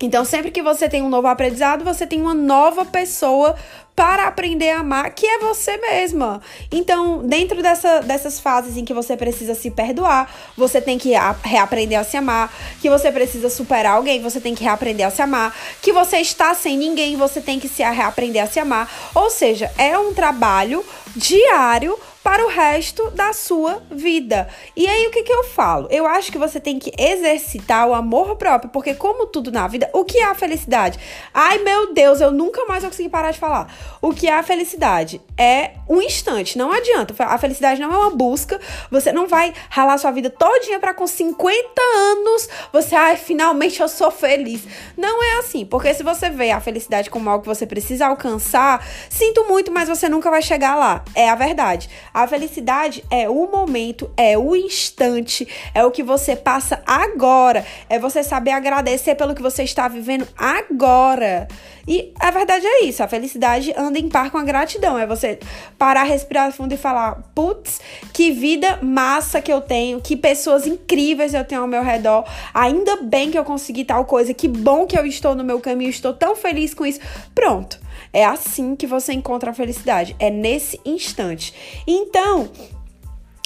Então, 0.00 0.24
sempre 0.24 0.50
que 0.50 0.60
você 0.60 0.88
tem 0.88 1.02
um 1.02 1.08
novo 1.08 1.28
aprendizado, 1.28 1.84
você 1.84 2.06
tem 2.06 2.20
uma 2.20 2.34
nova 2.34 2.84
pessoa 2.84 3.54
para 3.94 4.26
aprender 4.26 4.70
a 4.70 4.80
amar, 4.80 5.10
que 5.10 5.26
é 5.26 5.38
você 5.38 5.76
mesma. 5.76 6.40
Então, 6.70 7.18
dentro 7.26 7.62
dessa, 7.62 8.00
dessas 8.00 8.40
fases 8.40 8.76
em 8.76 8.84
que 8.84 8.92
você 8.92 9.16
precisa 9.16 9.54
se 9.54 9.70
perdoar, 9.70 10.32
você 10.56 10.80
tem 10.80 10.98
que 10.98 11.12
reaprender 11.44 11.98
a 11.98 12.04
se 12.04 12.16
amar, 12.16 12.52
que 12.80 12.90
você 12.90 13.12
precisa 13.12 13.48
superar 13.48 13.94
alguém, 13.94 14.20
você 14.20 14.40
tem 14.40 14.54
que 14.54 14.64
reaprender 14.64 15.06
a 15.06 15.10
se 15.10 15.22
amar, 15.22 15.54
que 15.80 15.92
você 15.92 16.18
está 16.18 16.54
sem 16.54 16.76
ninguém, 16.76 17.16
você 17.16 17.40
tem 17.40 17.60
que 17.60 17.68
se 17.68 17.82
reaprender 17.82 18.42
a 18.42 18.46
se 18.46 18.58
amar. 18.58 18.90
Ou 19.14 19.30
seja, 19.30 19.70
é 19.78 19.96
um 19.96 20.12
trabalho 20.12 20.84
diário 21.14 21.96
para 22.24 22.42
o 22.42 22.48
resto 22.48 23.10
da 23.10 23.34
sua 23.34 23.82
vida. 23.90 24.48
E 24.74 24.86
aí, 24.86 25.06
o 25.06 25.10
que, 25.10 25.22
que 25.22 25.32
eu 25.32 25.44
falo? 25.44 25.86
Eu 25.90 26.06
acho 26.06 26.32
que 26.32 26.38
você 26.38 26.58
tem 26.58 26.78
que 26.78 26.90
exercitar 26.98 27.86
o 27.86 27.92
amor 27.92 28.36
próprio, 28.36 28.70
porque, 28.70 28.94
como 28.94 29.26
tudo 29.26 29.52
na 29.52 29.68
vida, 29.68 29.90
o 29.92 30.06
que 30.06 30.18
é 30.18 30.24
a 30.24 30.34
felicidade? 30.34 30.98
Ai, 31.34 31.58
meu 31.58 31.92
Deus, 31.92 32.22
eu 32.22 32.30
nunca 32.30 32.64
mais 32.64 32.82
vou 32.82 32.90
conseguir 32.90 33.10
parar 33.10 33.30
de 33.30 33.38
falar. 33.38 33.70
O 34.00 34.14
que 34.14 34.26
é 34.26 34.32
a 34.32 34.42
felicidade? 34.42 35.20
É 35.36 35.72
um 35.86 36.00
instante, 36.00 36.56
não 36.56 36.72
adianta. 36.72 37.14
A 37.24 37.36
felicidade 37.36 37.78
não 37.78 37.92
é 37.92 37.98
uma 37.98 38.10
busca, 38.10 38.58
você 38.90 39.12
não 39.12 39.26
vai 39.26 39.52
ralar 39.68 39.98
sua 39.98 40.10
vida 40.10 40.30
todinha 40.30 40.80
para 40.80 40.94
com 40.94 41.06
50 41.06 41.54
anos 41.78 42.48
você, 42.72 42.94
ai, 42.94 43.16
finalmente 43.16 43.80
eu 43.80 43.88
sou 43.88 44.10
feliz. 44.10 44.62
Não 44.96 45.22
é 45.22 45.38
assim, 45.38 45.66
porque 45.66 45.92
se 45.92 46.02
você 46.02 46.30
vê 46.30 46.50
a 46.50 46.60
felicidade 46.60 47.10
como 47.10 47.28
algo 47.28 47.42
que 47.42 47.48
você 47.48 47.66
precisa 47.66 48.06
alcançar, 48.06 48.84
sinto 49.10 49.44
muito, 49.44 49.70
mas 49.70 49.88
você 49.88 50.08
nunca 50.08 50.30
vai 50.30 50.40
chegar 50.40 50.74
lá. 50.74 51.04
É 51.14 51.28
a 51.28 51.34
verdade. 51.34 51.90
A 52.14 52.28
felicidade 52.28 53.04
é 53.10 53.28
o 53.28 53.50
momento, 53.50 54.08
é 54.16 54.38
o 54.38 54.54
instante, 54.54 55.48
é 55.74 55.84
o 55.84 55.90
que 55.90 56.00
você 56.00 56.36
passa 56.36 56.80
agora, 56.86 57.66
é 57.90 57.98
você 57.98 58.22
saber 58.22 58.52
agradecer 58.52 59.16
pelo 59.16 59.34
que 59.34 59.42
você 59.42 59.64
está 59.64 59.88
vivendo 59.88 60.24
agora. 60.38 61.48
E 61.88 62.14
a 62.20 62.30
verdade 62.30 62.64
é 62.64 62.84
isso, 62.84 63.02
a 63.02 63.08
felicidade 63.08 63.74
anda 63.76 63.98
em 63.98 64.08
par 64.08 64.30
com 64.30 64.38
a 64.38 64.44
gratidão, 64.44 64.96
é 64.96 65.06
você 65.06 65.40
parar, 65.76 66.04
respirar 66.04 66.52
fundo 66.52 66.72
e 66.72 66.76
falar: 66.76 67.20
"Putz, 67.34 67.80
que 68.12 68.30
vida 68.30 68.78
massa 68.80 69.42
que 69.42 69.52
eu 69.52 69.60
tenho, 69.60 70.00
que 70.00 70.16
pessoas 70.16 70.68
incríveis 70.68 71.34
eu 71.34 71.44
tenho 71.44 71.62
ao 71.62 71.66
meu 71.66 71.82
redor. 71.82 72.24
Ainda 72.54 73.02
bem 73.02 73.32
que 73.32 73.38
eu 73.38 73.44
consegui 73.44 73.84
tal 73.84 74.04
coisa, 74.04 74.32
que 74.32 74.46
bom 74.46 74.86
que 74.86 74.96
eu 74.96 75.04
estou 75.04 75.34
no 75.34 75.42
meu 75.42 75.60
caminho, 75.60 75.90
estou 75.90 76.14
tão 76.14 76.36
feliz 76.36 76.72
com 76.72 76.86
isso". 76.86 77.00
Pronto. 77.34 77.83
É 78.14 78.24
assim 78.24 78.76
que 78.76 78.86
você 78.86 79.12
encontra 79.12 79.50
a 79.50 79.54
felicidade, 79.54 80.14
é 80.20 80.30
nesse 80.30 80.80
instante. 80.84 81.52
Então, 81.86 82.48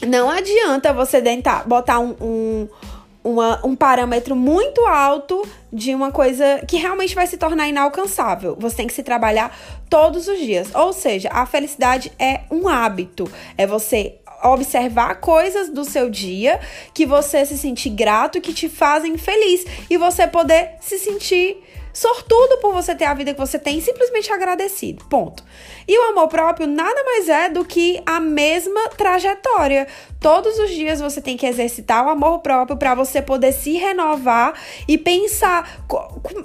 não 0.06 0.30
adianta 0.30 0.92
você 0.92 1.22
tentar 1.22 1.66
botar 1.66 1.98
um, 1.98 2.14
um, 2.20 2.68
uma, 3.24 3.66
um 3.66 3.74
parâmetro 3.74 4.36
muito 4.36 4.84
alto 4.86 5.42
de 5.72 5.94
uma 5.94 6.12
coisa 6.12 6.62
que 6.68 6.76
realmente 6.76 7.14
vai 7.14 7.26
se 7.26 7.36
tornar 7.36 7.66
inalcançável. 7.66 8.56
Você 8.60 8.76
tem 8.76 8.86
que 8.86 8.92
se 8.92 9.02
trabalhar 9.02 9.56
todos 9.88 10.28
os 10.28 10.38
dias. 10.38 10.72
Ou 10.74 10.92
seja, 10.92 11.30
a 11.32 11.46
felicidade 11.46 12.12
é 12.18 12.42
um 12.50 12.68
hábito. 12.68 13.24
É 13.56 13.66
você 13.66 14.16
observar 14.44 15.16
coisas 15.16 15.68
do 15.68 15.84
seu 15.84 16.08
dia 16.08 16.60
que 16.94 17.04
você 17.04 17.44
se 17.44 17.58
sentir 17.58 17.90
grato, 17.90 18.40
que 18.40 18.52
te 18.52 18.68
fazem 18.68 19.18
feliz 19.18 19.64
e 19.90 19.96
você 19.96 20.26
poder 20.26 20.76
se 20.80 20.98
sentir 20.98 21.56
sortudo 21.98 22.58
por 22.58 22.72
você 22.72 22.94
ter 22.94 23.06
a 23.06 23.14
vida 23.14 23.34
que 23.34 23.40
você 23.40 23.58
tem, 23.58 23.80
simplesmente 23.80 24.32
agradecido. 24.32 25.04
Ponto. 25.06 25.42
E 25.86 25.98
o 25.98 26.10
amor 26.10 26.28
próprio 26.28 26.68
nada 26.68 27.02
mais 27.02 27.28
é 27.28 27.48
do 27.48 27.64
que 27.64 28.00
a 28.06 28.20
mesma 28.20 28.88
trajetória. 28.90 29.88
Todos 30.20 30.58
os 30.60 30.70
dias 30.70 31.00
você 31.00 31.20
tem 31.20 31.36
que 31.36 31.44
exercitar 31.44 32.06
o 32.06 32.08
amor 32.08 32.38
próprio 32.38 32.76
para 32.76 32.94
você 32.94 33.20
poder 33.20 33.52
se 33.52 33.72
renovar 33.72 34.54
e 34.86 34.96
pensar. 34.96 35.84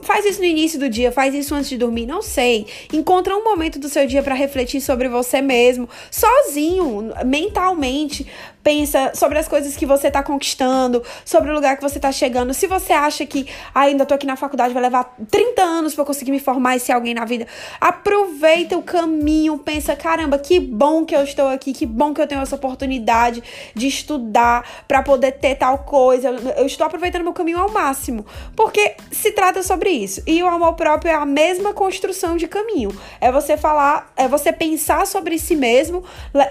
Faz 0.02 0.26
isso 0.26 0.40
no 0.40 0.46
início 0.46 0.80
do 0.80 0.90
dia, 0.90 1.12
faz 1.12 1.36
isso 1.36 1.54
antes 1.54 1.70
de 1.70 1.78
dormir, 1.78 2.08
não 2.08 2.24
sei. 2.24 2.66
Encontra 2.92 3.36
um 3.36 3.44
momento 3.44 3.78
do 3.78 3.90
seu 3.90 4.08
dia 4.08 4.24
para 4.24 4.34
refletir 4.34 4.82
sobre 4.82 5.08
você 5.08 5.40
mesmo, 5.40 5.88
sozinho, 6.10 7.14
mentalmente. 7.26 8.26
Pensa 8.64 9.12
sobre 9.14 9.38
as 9.38 9.48
coisas 9.48 9.76
que 9.76 9.86
você 9.86 10.10
tá 10.10 10.24
conquistando, 10.24 11.04
sobre 11.26 11.52
o 11.52 11.54
lugar 11.54 11.76
que 11.76 11.82
você 11.82 12.00
tá 12.00 12.12
chegando. 12.12 12.54
Se 12.54 12.66
você 12.66 12.94
acha 12.94 13.26
que 13.26 13.48
ah, 13.76 13.82
ainda 13.82 14.06
tô 14.06 14.14
aqui 14.14 14.26
na 14.26 14.38
faculdade, 14.38 14.74
vai 14.74 14.84
levar 14.84 15.16
30 15.30 15.62
anos 15.62 15.94
para 15.94 16.06
conseguir 16.06 16.32
me 16.32 16.40
formar 16.40 16.78
e 16.78 16.80
ser 16.80 16.94
alguém 16.94 17.14
na 17.14 17.26
vida, 17.26 17.46
aproveita 17.82 18.78
o 18.78 18.82
caminho, 18.82 19.58
pensa, 19.58 19.96
caramba, 19.96 20.40
que 20.40 20.60
bom 20.60 21.06
que 21.06 21.16
eu 21.16 21.24
estou 21.24 21.48
aqui, 21.48 21.74
que 21.74 21.86
bom 21.86 22.14
que 22.14 22.22
eu 22.22 22.28
tenho 22.28 22.42
essa 22.42 22.56
oportunidade 22.56 23.44
de 23.76 23.88
estudar 23.88 24.66
para 24.88 25.04
poder 25.04 25.34
ter 25.34 25.56
tal 25.56 25.80
coisa. 25.80 26.30
Eu 26.58 26.66
estou 26.66 26.88
aproveitando 26.88 27.24
meu 27.24 27.34
caminho 27.34 27.60
ao 27.60 27.70
máximo, 27.70 28.26
porque 28.56 28.96
se 29.12 29.32
trata 29.32 29.62
sobre 29.62 29.90
isso. 29.90 30.24
E 30.26 30.42
o 30.42 30.48
amor 30.48 30.74
próprio 30.74 31.12
é 31.12 31.16
a 31.16 31.26
mesma 31.26 31.74
construção 31.74 32.38
de 32.38 32.48
caminho. 32.48 32.96
É 33.20 33.32
você 33.32 33.58
falar, 33.58 34.12
é 34.16 34.28
você 34.28 34.54
pensar 34.54 35.06
sobre 35.06 35.38
si 35.38 35.56
mesmo, 35.56 36.04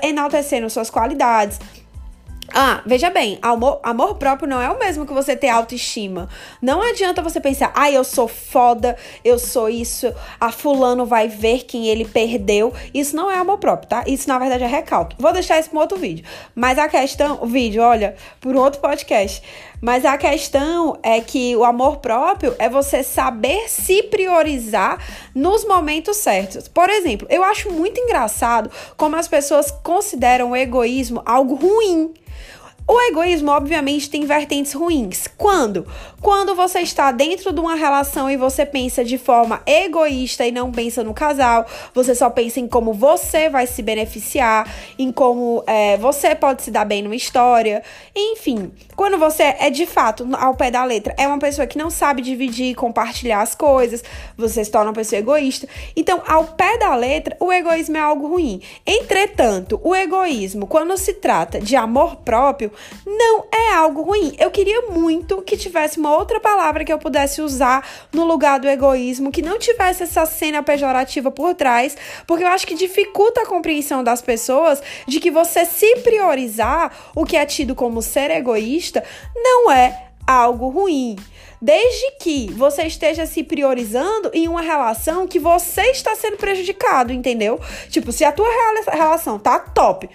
enaltecendo 0.03 0.69
suas 0.69 0.91
qualidades, 0.91 1.59
Ah, 2.55 2.83
veja 2.85 3.09
bem, 3.09 3.39
amor, 3.41 3.81
amor 3.83 4.17
próprio 4.17 4.47
não 4.47 4.61
é 4.61 4.69
o 4.69 4.79
mesmo 4.79 5.07
que 5.07 5.13
você 5.13 5.35
ter 5.35 5.49
autoestima. 5.49 6.29
Não 6.61 6.83
adianta 6.83 7.23
você 7.23 7.41
pensar, 7.41 7.73
ah, 7.75 7.91
eu 7.91 8.05
sou 8.05 8.29
foda, 8.29 8.95
eu 9.25 9.39
sou 9.39 9.71
isso, 9.71 10.13
a 10.39 10.53
fulano 10.53 11.07
vai 11.07 11.29
ver 11.29 11.65
quem 11.65 11.89
ele 11.89 12.05
perdeu. 12.05 12.73
Isso 12.93 13.17
não 13.17 13.31
é 13.31 13.39
amor 13.39 13.57
próprio, 13.57 13.89
tá? 13.89 14.05
Isso 14.07 14.29
na 14.29 14.39
verdade 14.39 14.65
é 14.65 14.67
recalque. 14.67 15.17
Vou 15.19 15.33
deixar 15.33 15.59
isso 15.59 15.71
para 15.71 15.81
outro 15.81 15.97
vídeo. 15.97 16.27
Mas 16.55 16.79
a 16.79 16.89
questão, 16.89 17.39
o 17.41 17.47
vídeo, 17.47 17.83
olha, 17.83 18.17
por 18.39 18.55
outro 18.55 18.83
podcast. 18.83 19.43
Mas 19.81 20.05
a 20.05 20.17
questão 20.17 20.97
é 21.03 21.21
que 21.21 21.57
o 21.57 21.65
amor 21.65 21.97
próprio 21.97 22.55
é 22.59 22.69
você 22.69 23.03
saber 23.03 23.69
se 23.69 24.03
priorizar 24.05 25.05
nos 25.35 25.65
momentos 25.65 26.19
certos. 26.19 26.69
Por 26.69 26.89
exemplo, 26.89 27.27
eu 27.29 27.43
acho 27.43 27.69
muito 27.73 28.01
engraçado 28.01 28.71
como 28.97 29.17
as 29.17 29.27
pessoas 29.27 29.73
consideram 29.83 30.53
o 30.53 30.57
egoísmo 30.57 31.21
algo 31.27 31.55
ruim. 31.57 32.15
O 32.87 33.01
egoísmo, 33.01 33.51
obviamente, 33.51 34.11
tem 34.11 34.27
vertentes 34.27 34.73
ruins. 34.73 35.29
Quando? 35.37 35.87
Quando 36.23 36.55
você 36.55 36.79
está 36.79 37.11
dentro 37.11 37.53
de 37.53 37.59
uma 37.59 37.75
relação 37.75 38.31
e 38.31 38.37
você 38.37 38.65
pensa 38.65 39.05
de 39.05 39.19
forma 39.19 39.61
egoísta 39.67 40.47
e 40.47 40.53
não 40.53 40.71
pensa 40.71 41.03
no 41.03 41.13
casal, 41.13 41.67
você 41.93 42.15
só 42.15 42.31
pensa 42.31 42.61
em 42.61 42.69
como 42.69 42.93
você 42.93 43.51
vai 43.51 43.67
se 43.67 43.83
beneficiar, 43.83 44.73
em 44.97 45.11
como 45.11 45.65
é, 45.67 45.97
você 45.97 46.33
pode 46.37 46.63
se 46.63 46.71
dar 46.71 46.85
bem 46.85 47.03
numa 47.03 47.17
história. 47.17 47.83
Enfim, 48.15 48.71
quando 48.95 49.19
você 49.19 49.43
é 49.43 49.69
de 49.69 49.85
fato, 49.85 50.25
ao 50.39 50.55
pé 50.55 50.71
da 50.71 50.85
letra, 50.85 51.13
é 51.19 51.27
uma 51.27 51.41
pessoa 51.41 51.67
que 51.67 51.77
não 51.77 51.91
sabe 51.91 52.23
dividir 52.23 52.77
compartilhar 52.77 53.43
as 53.43 53.57
coisas, 53.57 54.05
você 54.37 54.65
se 54.65 54.71
torna 54.71 54.91
uma 54.91 54.95
pessoa 54.95 55.19
egoísta. 55.19 55.67
Então, 55.97 56.23
ao 56.25 56.45
pé 56.45 56.79
da 56.79 56.95
letra, 56.95 57.37
o 57.41 57.53
egoísmo 57.53 57.97
é 57.97 58.01
algo 58.01 58.29
ruim. 58.29 58.63
Entretanto, 58.87 59.81
o 59.83 59.93
egoísmo, 59.93 60.69
quando 60.69 60.97
se 60.97 61.15
trata 61.15 61.59
de 61.59 61.75
amor 61.75 62.15
próprio, 62.15 62.71
não 63.05 63.45
é 63.53 63.75
algo 63.75 64.03
ruim. 64.03 64.37
Eu 64.39 64.53
queria 64.53 64.83
muito 64.83 65.43
que 65.43 65.57
tivesse 65.57 65.99
uma 65.99 66.12
outra 66.17 66.41
palavra 66.41 66.85
que 66.85 66.93
eu 66.93 66.99
pudesse 66.99 67.41
usar 67.41 67.87
no 68.13 68.25
lugar 68.25 68.61
do 68.61 68.69
egoísmo, 68.69 69.31
que 69.33 69.43
não 69.43 69.59
tivesse 69.59 70.03
essa 70.03 70.27
cena 70.27 70.63
pejorativa 70.63 71.31
por 71.31 71.55
trás, 71.55 71.97
porque 72.27 72.45
eu 72.45 72.49
acho 72.49 72.67
que 72.67 72.75
dificulta 72.75 73.43
a 73.43 73.47
compreensão 73.47 74.03
das 74.03 74.23
pessoas 74.23 74.83
de 75.07 75.21
que 75.21 75.31
você 75.31 75.65
se 75.65 75.97
priorizar 75.97 76.93
o 77.15 77.25
que 77.25 77.37
é 77.37 77.47
tido 77.47 77.75
como 77.75 78.03
ser 78.03 78.31
egoísta 78.31 79.03
não 79.35 79.71
é 79.71 80.09
algo 80.27 80.69
ruim. 80.69 81.17
Desde 81.61 82.17
que 82.19 82.51
você 82.53 82.83
esteja 82.83 83.25
se 83.25 83.45
priorizando 83.45 84.31
em 84.35 84.49
uma 84.49 84.61
relação 84.61 85.29
que 85.29 85.39
você 85.39 85.83
está 85.93 86.15
sendo 86.17 86.37
prejudicado, 86.37 87.13
entendeu? 87.13 87.61
Tipo, 87.89 88.11
se 88.11 88.25
a 88.25 88.33
tua 88.33 88.49
relação 88.91 89.39
tá 89.39 89.61
top, 89.61 90.11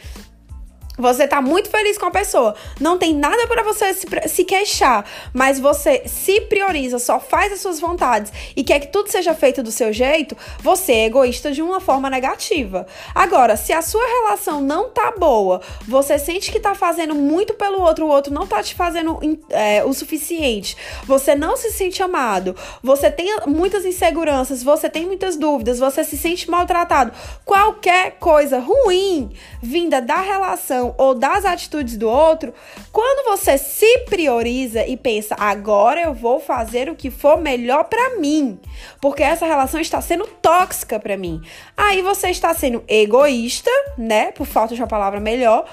você 0.97 1.27
tá 1.27 1.41
muito 1.41 1.69
feliz 1.69 1.97
com 1.97 2.07
a 2.07 2.11
pessoa. 2.11 2.55
Não 2.79 2.97
tem 2.97 3.13
nada 3.13 3.45
para 3.47 3.61
você 3.63 3.93
se, 3.93 4.07
se, 4.27 4.43
queixar. 4.43 5.05
Mas 5.31 5.59
você 5.59 6.03
se 6.07 6.41
prioriza, 6.41 6.97
só 6.97 7.19
faz 7.19 7.53
as 7.53 7.59
suas 7.59 7.79
vontades 7.79 8.33
e 8.55 8.63
quer 8.63 8.79
que 8.79 8.87
tudo 8.87 9.11
seja 9.11 9.33
feito 9.33 9.61
do 9.61 9.71
seu 9.71 9.93
jeito. 9.93 10.35
Você 10.59 10.93
é 10.93 11.05
egoísta 11.05 11.51
de 11.51 11.61
uma 11.61 11.79
forma 11.79 12.09
negativa. 12.09 12.87
Agora, 13.13 13.55
se 13.55 13.71
a 13.71 13.81
sua 13.81 14.05
relação 14.05 14.59
não 14.59 14.89
tá 14.89 15.13
boa, 15.17 15.61
você 15.87 16.17
sente 16.17 16.51
que 16.51 16.59
tá 16.59 16.73
fazendo 16.73 17.13
muito 17.13 17.53
pelo 17.53 17.79
outro, 17.81 18.05
o 18.05 18.09
outro 18.09 18.33
não 18.33 18.47
tá 18.47 18.63
te 18.63 18.73
fazendo 18.73 19.19
é, 19.49 19.83
o 19.83 19.93
suficiente. 19.93 20.75
Você 21.05 21.35
não 21.35 21.55
se 21.55 21.71
sente 21.71 22.01
amado. 22.01 22.55
Você 22.81 23.11
tem 23.11 23.37
muitas 23.45 23.85
inseguranças. 23.85 24.63
Você 24.63 24.89
tem 24.89 25.05
muitas 25.05 25.37
dúvidas. 25.37 25.77
Você 25.77 26.03
se 26.03 26.17
sente 26.17 26.49
maltratado. 26.49 27.11
Qualquer 27.45 28.17
coisa 28.19 28.59
ruim 28.59 29.31
vinda 29.61 30.01
da 30.01 30.21
relação 30.21 30.86
ou 30.97 31.15
das 31.15 31.45
atitudes 31.45 31.97
do 31.97 32.09
outro, 32.09 32.53
quando 32.91 33.25
você 33.25 33.57
se 33.57 33.99
prioriza 34.05 34.85
e 34.85 34.95
pensa, 34.95 35.35
agora 35.39 36.01
eu 36.01 36.13
vou 36.13 36.39
fazer 36.39 36.89
o 36.89 36.95
que 36.95 37.09
for 37.09 37.37
melhor 37.37 37.85
para 37.85 38.17
mim, 38.17 38.59
porque 39.01 39.23
essa 39.23 39.45
relação 39.45 39.79
está 39.79 40.01
sendo 40.01 40.25
tóxica 40.41 40.99
para 40.99 41.17
mim. 41.17 41.41
Aí 41.75 42.01
você 42.01 42.29
está 42.29 42.53
sendo 42.53 42.83
egoísta, 42.87 43.71
né? 43.97 44.31
Por 44.31 44.45
falta 44.45 44.75
de 44.75 44.81
uma 44.81 44.87
palavra 44.87 45.19
melhor, 45.19 45.65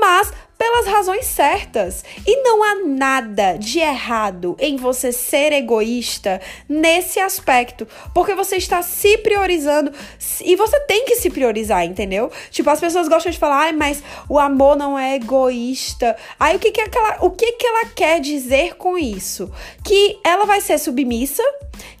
mas 0.00 0.32
pelas 0.62 0.86
razões 0.86 1.26
certas. 1.26 2.04
E 2.24 2.40
não 2.44 2.62
há 2.62 2.76
nada 2.86 3.56
de 3.56 3.80
errado 3.80 4.54
em 4.60 4.76
você 4.76 5.10
ser 5.10 5.52
egoísta 5.52 6.40
nesse 6.68 7.18
aspecto, 7.18 7.84
porque 8.14 8.32
você 8.32 8.58
está 8.58 8.80
se 8.80 9.18
priorizando 9.18 9.90
e 10.40 10.54
você 10.54 10.78
tem 10.82 11.04
que 11.04 11.16
se 11.16 11.30
priorizar, 11.30 11.84
entendeu? 11.84 12.30
Tipo, 12.52 12.70
as 12.70 12.78
pessoas 12.78 13.08
gostam 13.08 13.32
de 13.32 13.40
falar, 13.40 13.58
ai, 13.58 13.72
mas 13.72 14.04
o 14.28 14.38
amor 14.38 14.76
não 14.76 14.96
é 14.96 15.16
egoísta. 15.16 16.16
Aí 16.38 16.54
o 16.54 16.60
que 16.60 16.70
que 16.70 16.80
aquela, 16.80 17.16
o 17.22 17.30
que 17.32 17.54
que 17.54 17.66
ela 17.66 17.86
quer 17.86 18.20
dizer 18.20 18.76
com 18.76 18.96
isso? 18.96 19.50
Que 19.82 20.20
ela 20.24 20.44
vai 20.44 20.60
ser 20.60 20.78
submissa 20.78 21.42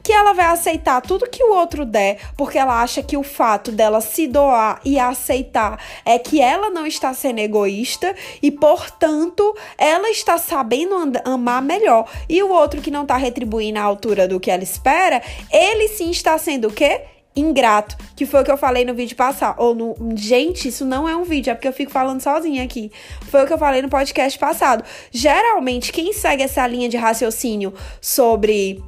que 0.02 0.12
ela 0.12 0.32
vai 0.32 0.46
aceitar 0.46 1.00
tudo 1.00 1.28
que 1.28 1.42
o 1.44 1.54
outro 1.54 1.84
der, 1.84 2.18
porque 2.36 2.58
ela 2.58 2.82
acha 2.82 3.02
que 3.02 3.16
o 3.16 3.22
fato 3.22 3.70
dela 3.70 4.00
se 4.00 4.26
doar 4.26 4.80
e 4.84 4.98
aceitar 4.98 5.78
é 6.04 6.18
que 6.18 6.40
ela 6.40 6.70
não 6.70 6.86
está 6.86 7.14
sendo 7.14 7.38
egoísta 7.38 8.14
e, 8.42 8.50
portanto, 8.50 9.54
ela 9.78 10.10
está 10.10 10.38
sabendo 10.38 10.94
amar 11.24 11.62
melhor. 11.62 12.08
E 12.28 12.42
o 12.42 12.50
outro 12.50 12.80
que 12.80 12.90
não 12.90 13.02
está 13.02 13.16
retribuindo 13.16 13.78
à 13.78 13.82
altura 13.82 14.26
do 14.26 14.40
que 14.40 14.50
ela 14.50 14.62
espera, 14.62 15.22
ele 15.50 15.88
sim 15.88 16.10
está 16.10 16.36
sendo 16.38 16.68
o 16.68 16.72
quê? 16.72 17.02
ingrato, 17.34 17.96
que 18.14 18.26
foi 18.26 18.42
o 18.42 18.44
que 18.44 18.50
eu 18.50 18.56
falei 18.56 18.84
no 18.84 18.94
vídeo 18.94 19.16
passado. 19.16 19.56
Ou 19.58 19.74
no. 19.74 19.96
Gente, 20.16 20.68
isso 20.68 20.84
não 20.84 21.08
é 21.08 21.16
um 21.16 21.24
vídeo, 21.24 21.50
é 21.50 21.54
porque 21.54 21.68
eu 21.68 21.72
fico 21.72 21.90
falando 21.90 22.20
sozinha 22.20 22.62
aqui. 22.62 22.92
Foi 23.30 23.42
o 23.42 23.46
que 23.46 23.52
eu 23.52 23.58
falei 23.58 23.82
no 23.82 23.88
podcast 23.88 24.38
passado. 24.38 24.84
Geralmente, 25.10 25.92
quem 25.92 26.12
segue 26.12 26.42
essa 26.42 26.66
linha 26.66 26.88
de 26.88 26.96
raciocínio 26.96 27.72
sobre 28.00 28.82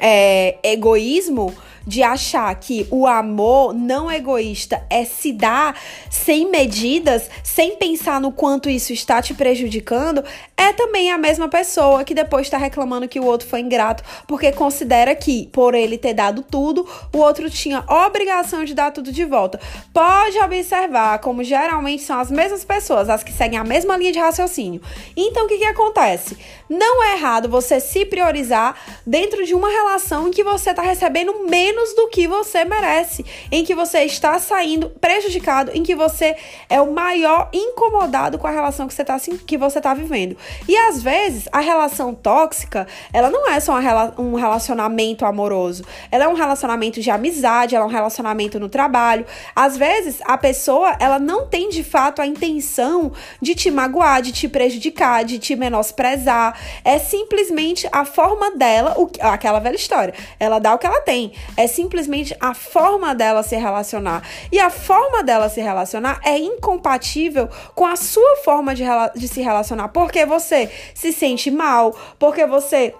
é, 0.00 0.58
egoísmo 0.62 1.54
de 1.86 2.02
achar 2.02 2.52
que 2.56 2.86
o 2.90 3.06
amor 3.06 3.72
não 3.72 4.10
egoísta 4.10 4.84
é 4.90 5.04
se 5.04 5.32
dar 5.32 5.78
sem 6.10 6.50
medidas, 6.50 7.30
sem 7.44 7.76
pensar 7.76 8.20
no 8.20 8.32
quanto 8.32 8.68
isso 8.68 8.92
está 8.92 9.22
te 9.22 9.32
prejudicando, 9.32 10.24
é 10.56 10.72
também 10.72 11.12
a 11.12 11.18
mesma 11.18 11.48
pessoa 11.48 12.02
que 12.02 12.14
depois 12.14 12.46
está 12.46 12.58
reclamando 12.58 13.06
que 13.06 13.20
o 13.20 13.24
outro 13.24 13.48
foi 13.48 13.60
ingrato, 13.60 14.02
porque 14.26 14.50
considera 14.50 15.14
que, 15.14 15.48
por 15.52 15.74
ele 15.74 15.96
ter 15.96 16.14
dado 16.14 16.42
tudo, 16.42 16.84
o 17.14 17.18
outro 17.18 17.48
tinha 17.48 17.84
obrigação 17.88 18.64
de 18.64 18.74
dar 18.74 18.90
tudo 18.90 19.12
de 19.12 19.24
volta. 19.24 19.60
Pode 19.92 20.38
observar 20.38 21.20
como 21.20 21.44
geralmente 21.44 22.02
são 22.02 22.18
as 22.18 22.30
mesmas 22.30 22.64
pessoas, 22.64 23.08
as 23.08 23.22
que 23.22 23.32
seguem 23.32 23.58
a 23.58 23.64
mesma 23.64 23.96
linha 23.96 24.12
de 24.12 24.18
raciocínio. 24.18 24.80
Então, 25.16 25.44
o 25.44 25.48
que, 25.48 25.58
que 25.58 25.64
acontece? 25.64 26.36
Não 26.68 27.04
é 27.04 27.14
errado 27.14 27.48
você 27.48 27.80
se 27.80 28.04
priorizar 28.04 28.76
dentro 29.06 29.44
de 29.44 29.54
uma 29.54 29.68
relação 29.68 30.28
em 30.28 30.30
que 30.30 30.42
você 30.42 30.70
está 30.70 30.82
recebendo 30.82 31.46
menos 31.48 31.94
do 31.94 32.08
que 32.08 32.26
você 32.26 32.64
merece, 32.64 33.24
em 33.50 33.64
que 33.64 33.74
você 33.74 34.00
está 34.00 34.38
saindo 34.38 34.90
prejudicado, 35.00 35.70
em 35.74 35.82
que 35.82 35.94
você 35.94 36.36
é 36.68 36.80
o 36.80 36.92
maior 36.92 37.48
incomodado 37.52 38.38
com 38.38 38.46
a 38.46 38.50
relação 38.50 38.86
que 38.86 38.94
você 38.94 39.02
está 39.02 39.16
você 39.58 39.80
tá 39.80 39.94
vivendo. 39.94 40.36
E 40.68 40.76
às 40.76 41.02
vezes 41.02 41.48
a 41.52 41.60
relação 41.60 42.14
tóxica, 42.14 42.86
ela 43.12 43.30
não 43.30 43.48
é 43.48 43.60
só 43.60 43.74
um 44.18 44.34
relacionamento 44.34 45.24
amoroso, 45.24 45.84
ela 46.10 46.24
é 46.24 46.28
um 46.28 46.34
relacionamento 46.34 47.00
de 47.00 47.10
amizade, 47.10 47.74
ela 47.74 47.84
é 47.84 47.88
um 47.88 47.90
relacionamento 47.90 48.58
no 48.58 48.68
trabalho. 48.68 49.24
Às 49.54 49.76
vezes 49.76 50.18
a 50.24 50.36
pessoa, 50.36 50.96
ela 50.98 51.18
não 51.18 51.46
tem 51.46 51.68
de 51.68 51.82
fato 51.82 52.20
a 52.20 52.26
intenção 52.26 53.12
de 53.40 53.54
te 53.54 53.70
magoar, 53.70 54.22
de 54.22 54.32
te 54.32 54.48
prejudicar, 54.48 55.24
de 55.24 55.38
te 55.38 55.56
menosprezar. 55.56 56.55
É 56.84 56.98
simplesmente 56.98 57.88
a 57.92 58.04
forma 58.04 58.50
dela, 58.52 58.94
o, 58.98 59.10
aquela 59.20 59.58
velha 59.58 59.76
história. 59.76 60.14
Ela 60.38 60.58
dá 60.58 60.74
o 60.74 60.78
que 60.78 60.86
ela 60.86 61.00
tem. 61.00 61.32
É 61.56 61.66
simplesmente 61.66 62.36
a 62.40 62.54
forma 62.54 63.14
dela 63.14 63.42
se 63.42 63.56
relacionar. 63.56 64.22
E 64.50 64.58
a 64.58 64.70
forma 64.70 65.22
dela 65.22 65.48
se 65.48 65.60
relacionar 65.60 66.20
é 66.24 66.38
incompatível 66.38 67.48
com 67.74 67.86
a 67.86 67.96
sua 67.96 68.36
forma 68.44 68.74
de, 68.74 68.84
de 69.14 69.28
se 69.28 69.40
relacionar. 69.40 69.88
Porque 69.88 70.24
você 70.24 70.70
se 70.94 71.12
sente 71.12 71.50
mal, 71.50 71.94
porque 72.18 72.46
você 72.46 72.94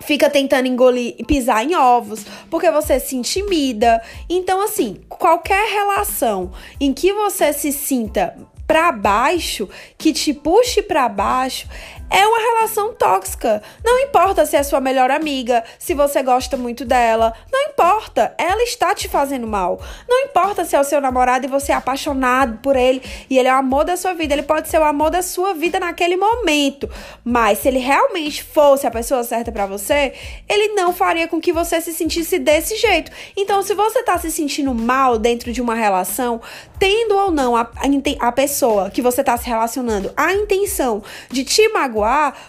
fica 0.00 0.30
tentando 0.30 0.66
engolir 0.66 1.14
e 1.18 1.24
pisar 1.24 1.64
em 1.64 1.74
ovos, 1.76 2.24
porque 2.50 2.70
você 2.70 2.98
se 2.98 3.16
intimida. 3.16 4.02
Então, 4.28 4.62
assim, 4.62 5.00
qualquer 5.08 5.70
relação 5.70 6.52
em 6.80 6.92
que 6.92 7.12
você 7.12 7.52
se 7.52 7.70
sinta 7.70 8.36
para 8.66 8.92
baixo, 8.92 9.68
que 9.98 10.12
te 10.12 10.32
puxe 10.32 10.80
para 10.80 11.08
baixo, 11.08 11.68
é 12.10 12.26
uma 12.26 12.38
relação 12.38 12.92
tóxica. 12.92 13.62
Não 13.84 14.00
importa 14.00 14.44
se 14.44 14.56
é 14.56 14.62
sua 14.62 14.80
melhor 14.80 15.10
amiga, 15.10 15.62
se 15.78 15.94
você 15.94 16.22
gosta 16.22 16.56
muito 16.56 16.84
dela, 16.84 17.32
não 17.52 17.60
importa, 17.68 18.34
ela 18.36 18.62
está 18.62 18.94
te 18.94 19.08
fazendo 19.08 19.46
mal. 19.46 19.80
Não 20.08 20.24
importa 20.24 20.64
se 20.64 20.74
é 20.74 20.80
o 20.80 20.84
seu 20.84 21.00
namorado 21.00 21.46
e 21.46 21.48
você 21.48 21.72
é 21.72 21.74
apaixonado 21.74 22.58
por 22.58 22.74
ele 22.74 23.00
e 23.30 23.38
ele 23.38 23.48
é 23.48 23.54
o 23.54 23.58
amor 23.58 23.84
da 23.84 23.96
sua 23.96 24.12
vida, 24.12 24.34
ele 24.34 24.42
pode 24.42 24.68
ser 24.68 24.78
o 24.78 24.84
amor 24.84 25.10
da 25.10 25.22
sua 25.22 25.54
vida 25.54 25.78
naquele 25.78 26.16
momento, 26.16 26.90
mas 27.24 27.60
se 27.60 27.68
ele 27.68 27.78
realmente 27.78 28.42
fosse 28.42 28.86
a 28.86 28.90
pessoa 28.90 29.22
certa 29.22 29.52
para 29.52 29.66
você, 29.66 30.12
ele 30.48 30.74
não 30.74 30.92
faria 30.92 31.28
com 31.28 31.40
que 31.40 31.52
você 31.52 31.80
se 31.80 31.92
sentisse 31.92 32.38
desse 32.38 32.76
jeito. 32.76 33.12
Então, 33.36 33.62
se 33.62 33.74
você 33.74 34.02
tá 34.02 34.18
se 34.18 34.30
sentindo 34.30 34.74
mal 34.74 35.16
dentro 35.16 35.52
de 35.52 35.62
uma 35.62 35.74
relação, 35.74 36.40
tendo 36.78 37.14
ou 37.14 37.30
não 37.30 37.54
a, 37.54 37.62
a, 37.62 38.28
a 38.28 38.32
pessoa 38.32 38.90
que 38.90 39.00
você 39.00 39.22
tá 39.22 39.36
se 39.36 39.46
relacionando 39.46 40.12
a 40.16 40.32
intenção 40.32 41.02
de 41.30 41.44
te 41.44 41.68
magoar, 41.68 41.99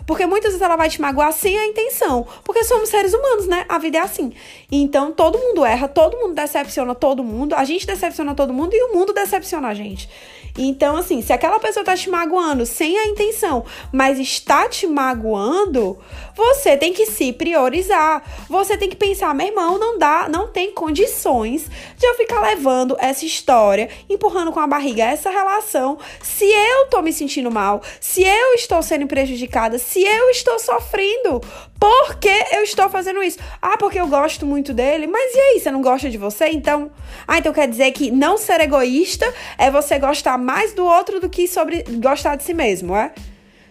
porque 0.05 0.25
muitas 0.25 0.51
vezes 0.51 0.61
ela 0.61 0.75
vai 0.75 0.89
te 0.89 1.01
magoar 1.01 1.31
sem 1.31 1.57
a 1.57 1.67
intenção, 1.67 2.25
porque 2.43 2.63
somos 2.63 2.89
seres 2.89 3.13
humanos, 3.13 3.47
né? 3.47 3.65
A 3.67 3.77
vida 3.77 3.97
é 3.97 4.01
assim. 4.01 4.33
Então, 4.71 5.11
todo 5.11 5.37
mundo 5.37 5.65
erra, 5.65 5.87
todo 5.87 6.17
mundo 6.17 6.33
decepciona 6.33 6.95
todo 6.95 7.23
mundo, 7.23 7.55
a 7.55 7.63
gente 7.63 7.85
decepciona 7.85 8.35
todo 8.35 8.53
mundo 8.53 8.73
e 8.73 8.83
o 8.83 8.93
mundo 8.93 9.13
decepciona 9.13 9.69
a 9.69 9.73
gente. 9.73 10.09
Então, 10.57 10.97
assim, 10.97 11.21
se 11.21 11.31
aquela 11.31 11.59
pessoa 11.59 11.83
tá 11.83 11.95
te 11.95 12.09
magoando 12.09 12.65
sem 12.65 12.97
a 12.97 13.07
intenção, 13.07 13.63
mas 13.91 14.19
está 14.19 14.67
te 14.67 14.85
magoando, 14.85 15.97
você 16.35 16.77
tem 16.77 16.93
que 16.93 17.05
se 17.05 17.33
priorizar. 17.33 18.23
Você 18.49 18.77
tem 18.77 18.89
que 18.89 18.95
pensar, 18.95 19.33
meu 19.33 19.47
irmão, 19.47 19.77
não 19.77 19.97
dá, 19.97 20.27
não 20.29 20.47
tem 20.47 20.71
condições 20.71 21.69
de 21.97 22.05
eu 22.05 22.15
ficar 22.15 22.41
levando 22.41 22.95
essa 22.99 23.25
história, 23.25 23.89
empurrando 24.09 24.51
com 24.51 24.59
a 24.59 24.67
barriga 24.67 25.03
essa 25.03 25.29
relação, 25.29 25.97
se 26.21 26.45
eu 26.45 26.87
tô 26.87 27.01
me 27.01 27.13
sentindo 27.13 27.51
mal, 27.51 27.81
se 27.99 28.23
eu 28.23 28.53
estou 28.53 28.81
sendo 28.81 29.07
prejudicada, 29.07 29.77
se 29.77 30.03
eu 30.03 30.29
estou 30.29 30.59
sofrendo. 30.59 31.41
Por 31.79 32.15
que 32.19 32.45
eu 32.51 32.61
estou 32.61 32.87
fazendo 32.89 33.23
isso? 33.23 33.39
Ah, 33.59 33.75
porque 33.75 33.99
eu 33.99 34.07
gosto 34.07 34.45
muito 34.45 34.71
dele. 34.71 35.07
Mas 35.07 35.33
e 35.33 35.39
aí, 35.39 35.59
você 35.59 35.71
não 35.71 35.81
gosta 35.81 36.09
de 36.11 36.17
você? 36.17 36.49
Então, 36.49 36.91
ah, 37.27 37.39
então 37.39 37.51
quer 37.51 37.67
dizer 37.67 37.91
que 37.91 38.11
não 38.11 38.37
ser 38.37 38.61
egoísta 38.61 39.31
é 39.57 39.71
você 39.71 39.97
gostar 39.97 40.37
mais 40.37 40.73
do 40.73 40.85
outro 40.85 41.19
do 41.19 41.27
que 41.27 41.47
sobre 41.47 41.83
gostar 41.99 42.35
de 42.35 42.43
si 42.43 42.53
mesmo, 42.53 42.95
é? 42.95 43.11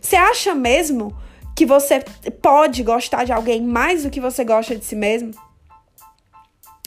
Você 0.01 0.16
acha 0.16 0.55
mesmo 0.55 1.16
que 1.61 1.66
você 1.66 2.03
pode 2.40 2.83
gostar 2.83 3.25
de 3.25 3.33
alguém 3.33 3.61
mais 3.61 4.03
do 4.03 4.09
que 4.09 4.18
você 4.18 4.42
gosta 4.42 4.75
de 4.75 4.83
si 4.83 4.96
mesmo? 4.96 5.33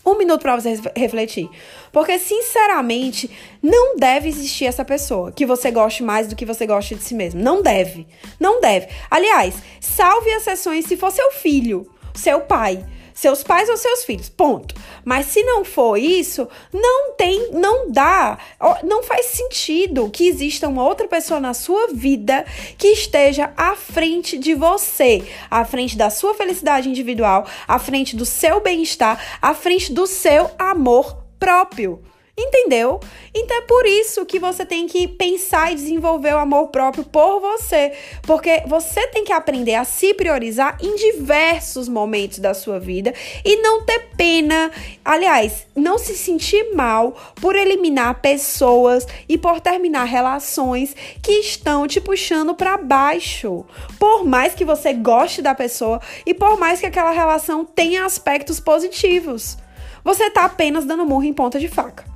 Um 0.03 0.17
minuto 0.17 0.41
para 0.41 0.59
você 0.59 0.81
refletir. 0.97 1.47
Porque, 1.91 2.17
sinceramente, 2.17 3.29
não 3.61 3.95
deve 3.97 4.29
existir 4.29 4.65
essa 4.65 4.83
pessoa 4.83 5.31
que 5.31 5.45
você 5.45 5.69
goste 5.69 6.01
mais 6.01 6.27
do 6.27 6.35
que 6.35 6.43
você 6.43 6.65
gosta 6.65 6.95
de 6.95 7.03
si 7.03 7.13
mesmo. 7.13 7.39
Não 7.39 7.61
deve. 7.61 8.07
Não 8.39 8.59
deve. 8.59 8.87
Aliás, 9.11 9.53
salve 9.79 10.33
as 10.33 10.41
sessões 10.41 10.85
se 10.87 10.97
for 10.97 11.11
seu 11.11 11.29
filho, 11.33 11.87
seu 12.15 12.41
pai 12.41 12.83
seus 13.13 13.43
pais 13.43 13.69
ou 13.69 13.77
seus 13.77 14.03
filhos, 14.03 14.29
ponto. 14.29 14.75
Mas 15.03 15.27
se 15.27 15.43
não 15.43 15.63
for 15.63 15.97
isso, 15.97 16.47
não 16.71 17.13
tem, 17.13 17.51
não 17.51 17.91
dá, 17.91 18.37
não 18.83 19.03
faz 19.03 19.27
sentido 19.27 20.09
que 20.09 20.27
exista 20.27 20.67
uma 20.67 20.83
outra 20.83 21.07
pessoa 21.07 21.39
na 21.39 21.53
sua 21.53 21.87
vida 21.93 22.45
que 22.77 22.87
esteja 22.89 23.53
à 23.55 23.75
frente 23.75 24.37
de 24.37 24.53
você, 24.53 25.23
à 25.49 25.63
frente 25.65 25.97
da 25.97 26.09
sua 26.09 26.33
felicidade 26.33 26.89
individual, 26.89 27.45
à 27.67 27.79
frente 27.79 28.15
do 28.15 28.25
seu 28.25 28.61
bem-estar, 28.61 29.19
à 29.41 29.53
frente 29.53 29.91
do 29.91 30.07
seu 30.07 30.51
amor 30.57 31.17
próprio. 31.39 32.01
Entendeu? 32.35 32.99
Então 33.31 33.57
é 33.57 33.61
por 33.61 33.85
isso 33.85 34.25
que 34.25 34.39
você 34.39 34.65
tem 34.65 34.87
que 34.87 35.07
pensar 35.07 35.71
e 35.71 35.75
desenvolver 35.75 36.33
o 36.33 36.39
amor 36.39 36.69
próprio 36.69 37.03
por 37.03 37.39
você, 37.39 37.93
porque 38.23 38.63
você 38.65 39.05
tem 39.07 39.23
que 39.23 39.31
aprender 39.31 39.75
a 39.75 39.85
se 39.85 40.15
priorizar 40.15 40.77
em 40.81 40.95
diversos 40.95 41.87
momentos 41.87 42.39
da 42.39 42.55
sua 42.55 42.79
vida 42.79 43.13
e 43.45 43.57
não 43.57 43.83
ter 43.83 44.09
pena, 44.17 44.71
aliás, 45.05 45.67
não 45.75 45.99
se 45.99 46.15
sentir 46.15 46.73
mal 46.73 47.15
por 47.39 47.55
eliminar 47.55 48.19
pessoas 48.19 49.05
e 49.29 49.37
por 49.37 49.61
terminar 49.61 50.05
relações 50.05 50.95
que 51.21 51.33
estão 51.33 51.87
te 51.87 52.01
puxando 52.01 52.55
para 52.55 52.77
baixo. 52.77 53.63
Por 53.99 54.25
mais 54.25 54.55
que 54.55 54.65
você 54.65 54.91
goste 54.91 55.39
da 55.39 55.53
pessoa 55.53 56.01
e 56.25 56.33
por 56.33 56.57
mais 56.57 56.79
que 56.79 56.87
aquela 56.87 57.11
relação 57.11 57.63
tenha 57.63 58.05
aspectos 58.05 58.59
positivos, 58.59 59.55
você 60.03 60.31
tá 60.31 60.45
apenas 60.45 60.83
dando 60.83 61.05
murro 61.05 61.25
em 61.25 61.33
ponta 61.33 61.59
de 61.59 61.67
faca. 61.67 62.12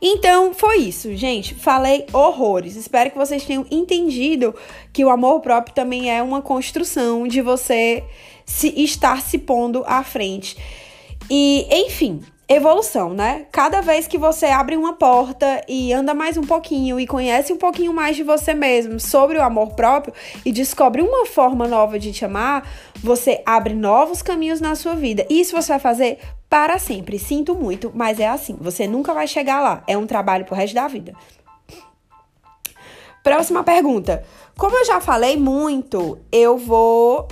Então, 0.00 0.54
foi 0.54 0.78
isso, 0.78 1.14
gente. 1.16 1.54
Falei 1.54 2.06
horrores. 2.12 2.76
Espero 2.76 3.10
que 3.10 3.18
vocês 3.18 3.44
tenham 3.44 3.66
entendido 3.70 4.54
que 4.92 5.04
o 5.04 5.10
amor 5.10 5.40
próprio 5.40 5.74
também 5.74 6.10
é 6.10 6.22
uma 6.22 6.40
construção 6.40 7.26
de 7.26 7.40
você 7.42 8.04
se 8.46 8.68
estar 8.82 9.20
se 9.20 9.38
pondo 9.38 9.84
à 9.86 10.02
frente. 10.04 10.56
E, 11.28 11.66
enfim, 11.70 12.20
evolução, 12.48 13.12
né? 13.12 13.46
Cada 13.52 13.82
vez 13.82 14.06
que 14.06 14.16
você 14.16 14.46
abre 14.46 14.74
uma 14.74 14.94
porta 14.94 15.62
e 15.68 15.92
anda 15.92 16.14
mais 16.14 16.38
um 16.38 16.42
pouquinho 16.42 16.98
e 16.98 17.06
conhece 17.06 17.52
um 17.52 17.58
pouquinho 17.58 17.92
mais 17.92 18.16
de 18.16 18.22
você 18.22 18.54
mesmo 18.54 18.98
sobre 18.98 19.36
o 19.36 19.42
amor 19.42 19.74
próprio 19.74 20.14
e 20.46 20.50
descobre 20.50 21.02
uma 21.02 21.26
forma 21.26 21.68
nova 21.68 21.98
de 21.98 22.10
te 22.10 22.24
amar, 22.24 22.66
você 23.02 23.42
abre 23.44 23.74
novos 23.74 24.22
caminhos 24.22 24.62
na 24.62 24.74
sua 24.74 24.94
vida. 24.94 25.26
E 25.28 25.40
isso 25.40 25.54
você 25.54 25.72
vai 25.72 25.78
fazer 25.78 26.18
para 26.48 26.78
sempre. 26.78 27.18
Sinto 27.18 27.54
muito, 27.54 27.92
mas 27.94 28.18
é 28.18 28.26
assim. 28.26 28.56
Você 28.60 28.86
nunca 28.86 29.12
vai 29.12 29.28
chegar 29.28 29.60
lá. 29.60 29.82
É 29.86 29.98
um 29.98 30.06
trabalho 30.06 30.46
pro 30.46 30.54
resto 30.54 30.74
da 30.74 30.88
vida. 30.88 31.12
Próxima 33.22 33.62
pergunta. 33.62 34.24
Como 34.56 34.74
eu 34.74 34.86
já 34.86 35.02
falei 35.02 35.36
muito, 35.36 36.18
eu 36.32 36.56
vou. 36.56 37.28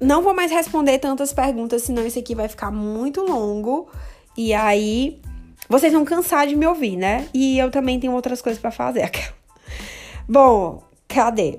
Não 0.00 0.22
vou 0.22 0.32
mais 0.32 0.52
responder 0.52 0.98
tantas 0.98 1.32
perguntas, 1.32 1.82
senão 1.82 2.06
isso 2.06 2.18
aqui 2.18 2.36
vai 2.36 2.46
ficar 2.46 2.70
muito 2.70 3.20
longo. 3.22 3.88
E 4.36 4.52
aí, 4.52 5.20
vocês 5.68 5.92
vão 5.92 6.04
cansar 6.04 6.46
de 6.46 6.56
me 6.56 6.66
ouvir, 6.66 6.96
né? 6.96 7.28
E 7.32 7.58
eu 7.58 7.70
também 7.70 7.98
tenho 7.98 8.12
outras 8.12 8.42
coisas 8.42 8.60
para 8.60 8.70
fazer. 8.70 9.10
Bom, 10.28 10.82
cadê? 11.08 11.58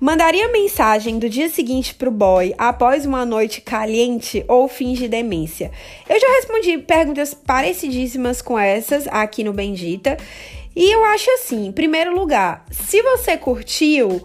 Mandaria 0.00 0.48
mensagem 0.52 1.18
do 1.18 1.28
dia 1.28 1.48
seguinte 1.48 1.92
pro 1.92 2.08
boy 2.08 2.54
após 2.56 3.04
uma 3.04 3.26
noite 3.26 3.60
caliente 3.60 4.44
ou 4.46 4.68
finge 4.68 5.08
demência? 5.08 5.72
Eu 6.08 6.20
já 6.20 6.28
respondi 6.36 6.78
perguntas 6.78 7.34
parecidíssimas 7.34 8.40
com 8.40 8.56
essas 8.56 9.08
aqui 9.08 9.42
no 9.42 9.52
Bendita. 9.52 10.16
E 10.76 10.94
eu 10.94 11.04
acho 11.04 11.28
assim, 11.32 11.66
em 11.66 11.72
primeiro 11.72 12.14
lugar, 12.14 12.64
se 12.70 13.02
você 13.02 13.36
curtiu, 13.36 14.24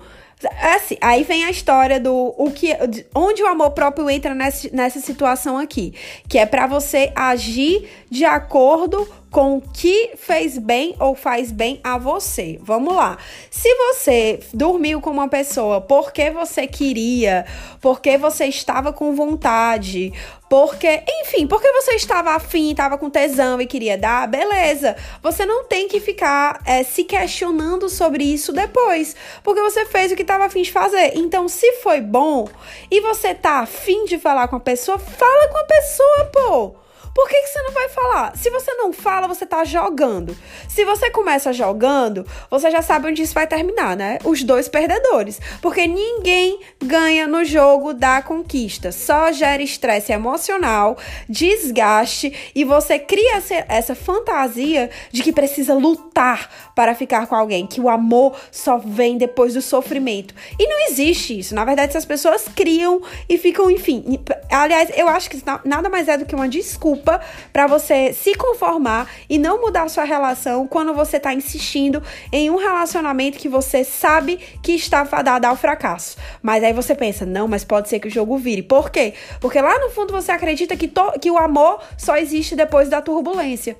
Assim, 0.75 0.97
aí 1.01 1.23
vem 1.23 1.45
a 1.45 1.49
história 1.49 1.99
do 1.99 2.33
o 2.37 2.51
que, 2.51 2.75
onde 3.13 3.41
o 3.43 3.47
amor 3.47 3.71
próprio 3.71 4.09
entra 4.09 4.33
nessa, 4.35 4.69
nessa 4.71 4.99
situação 4.99 5.57
aqui, 5.57 5.93
que 6.27 6.37
é 6.37 6.45
para 6.45 6.67
você 6.67 7.11
agir 7.15 7.89
de 8.09 8.25
acordo 8.25 9.07
com 9.33 9.57
o 9.57 9.61
que 9.61 10.11
fez 10.15 10.59
bem 10.59 10.95
ou 10.99 11.15
faz 11.15 11.51
bem 11.51 11.81
a 11.83 11.97
você. 11.97 12.59
Vamos 12.61 12.95
lá. 12.95 13.17
Se 13.49 13.67
você 13.73 14.39
dormiu 14.53 15.01
com 15.01 15.09
uma 15.09 15.27
pessoa 15.27 15.81
porque 15.81 16.29
você 16.29 16.67
queria, 16.67 17.43
porque 17.81 18.15
você 18.15 18.45
estava 18.45 18.93
com 18.93 19.15
vontade, 19.15 20.13
porque, 20.47 21.03
enfim, 21.21 21.47
porque 21.47 21.67
você 21.71 21.95
estava 21.95 22.35
afim, 22.35 22.69
estava 22.69 22.95
com 22.95 23.09
tesão 23.09 23.59
e 23.59 23.65
queria 23.65 23.97
dar, 23.97 24.27
beleza. 24.27 24.95
Você 25.23 25.47
não 25.47 25.63
tem 25.63 25.87
que 25.87 25.99
ficar 25.99 26.61
é, 26.63 26.83
se 26.83 27.03
questionando 27.03 27.89
sobre 27.89 28.23
isso 28.23 28.53
depois, 28.53 29.15
porque 29.43 29.61
você 29.61 29.83
fez 29.83 30.11
o 30.11 30.15
que 30.15 30.21
estava 30.21 30.45
afim 30.45 30.61
de 30.61 30.71
fazer. 30.71 31.13
Então, 31.15 31.49
se 31.49 31.71
foi 31.81 32.01
bom 32.01 32.47
e 32.91 33.01
você 33.01 33.33
tá 33.33 33.61
afim 33.61 34.05
de 34.05 34.19
falar 34.19 34.47
com 34.47 34.57
a 34.57 34.59
pessoa, 34.59 34.99
fala 34.99 35.47
com 35.47 35.57
a 35.57 35.63
pessoa, 35.63 36.31
pô. 36.31 36.82
Por 37.13 37.29
que, 37.29 37.41
que 37.41 37.47
você 37.47 37.61
não 37.61 37.71
vai 37.71 37.89
falar? 37.89 38.35
Se 38.35 38.49
você 38.49 38.73
não 38.73 38.91
fala, 38.91 39.27
você 39.27 39.45
tá 39.45 39.63
jogando. 39.63 40.35
Se 40.67 40.83
você 40.83 41.11
começa 41.11 41.53
jogando, 41.53 42.25
você 42.49 42.71
já 42.71 42.81
sabe 42.81 43.07
onde 43.07 43.21
isso 43.21 43.35
vai 43.35 43.45
terminar, 43.45 43.95
né? 43.95 44.17
Os 44.23 44.43
dois 44.43 44.67
perdedores. 44.67 45.39
Porque 45.61 45.85
ninguém 45.85 46.59
ganha 46.83 47.27
no 47.27 47.45
jogo 47.45 47.93
da 47.93 48.21
conquista. 48.21 48.91
Só 48.91 49.31
gera 49.31 49.61
estresse 49.61 50.11
emocional, 50.11 50.97
desgaste 51.29 52.51
e 52.55 52.63
você 52.63 52.97
cria 52.97 53.41
essa 53.67 53.93
fantasia 53.93 54.89
de 55.11 55.21
que 55.21 55.31
precisa 55.31 55.75
lutar 55.75 56.49
para 56.75 56.95
ficar 56.95 57.27
com 57.27 57.35
alguém, 57.35 57.67
que 57.67 57.79
o 57.79 57.89
amor 57.89 58.35
só 58.51 58.77
vem 58.77 59.17
depois 59.17 59.53
do 59.53 59.61
sofrimento. 59.61 60.33
E 60.59 60.67
não 60.67 60.87
existe 60.87 61.37
isso. 61.37 61.53
Na 61.53 61.63
verdade, 61.63 61.89
essas 61.89 62.05
pessoas 62.05 62.47
criam 62.55 63.01
e 63.29 63.37
ficam, 63.37 63.69
enfim. 63.69 64.19
Aliás, 64.49 64.89
eu 64.95 65.07
acho 65.07 65.29
que 65.29 65.41
nada 65.63 65.89
mais 65.89 66.07
é 66.07 66.17
do 66.17 66.25
que 66.25 66.33
uma 66.33 66.49
desculpa 66.49 67.02
desculpa 67.03 67.19
para 67.51 67.67
você 67.67 68.13
se 68.13 68.33
conformar 68.35 69.09
e 69.29 69.37
não 69.37 69.61
mudar 69.61 69.89
sua 69.89 70.05
relação 70.05 70.65
quando 70.65 70.93
você 70.93 71.19
tá 71.19 71.33
insistindo 71.33 72.01
em 72.31 72.49
um 72.49 72.55
relacionamento 72.55 73.37
que 73.37 73.49
você 73.49 73.83
sabe 73.83 74.37
que 74.61 74.71
está 74.73 75.05
fadado 75.05 75.45
ao 75.45 75.55
fracasso. 75.55 76.17
Mas 76.41 76.63
aí 76.63 76.71
você 76.71 76.95
pensa, 76.95 77.25
não, 77.25 77.47
mas 77.47 77.63
pode 77.63 77.89
ser 77.89 77.99
que 77.99 78.07
o 78.07 78.11
jogo 78.11 78.37
vire. 78.37 78.63
Por 78.63 78.89
quê? 78.89 79.13
Porque 79.41 79.61
lá 79.61 79.77
no 79.79 79.89
fundo 79.89 80.13
você 80.13 80.31
acredita 80.31 80.75
que, 80.77 80.89
que 81.21 81.29
o 81.29 81.37
amor 81.37 81.81
só 81.97 82.15
existe 82.15 82.55
depois 82.55 82.87
da 82.87 83.01
turbulência. 83.01 83.75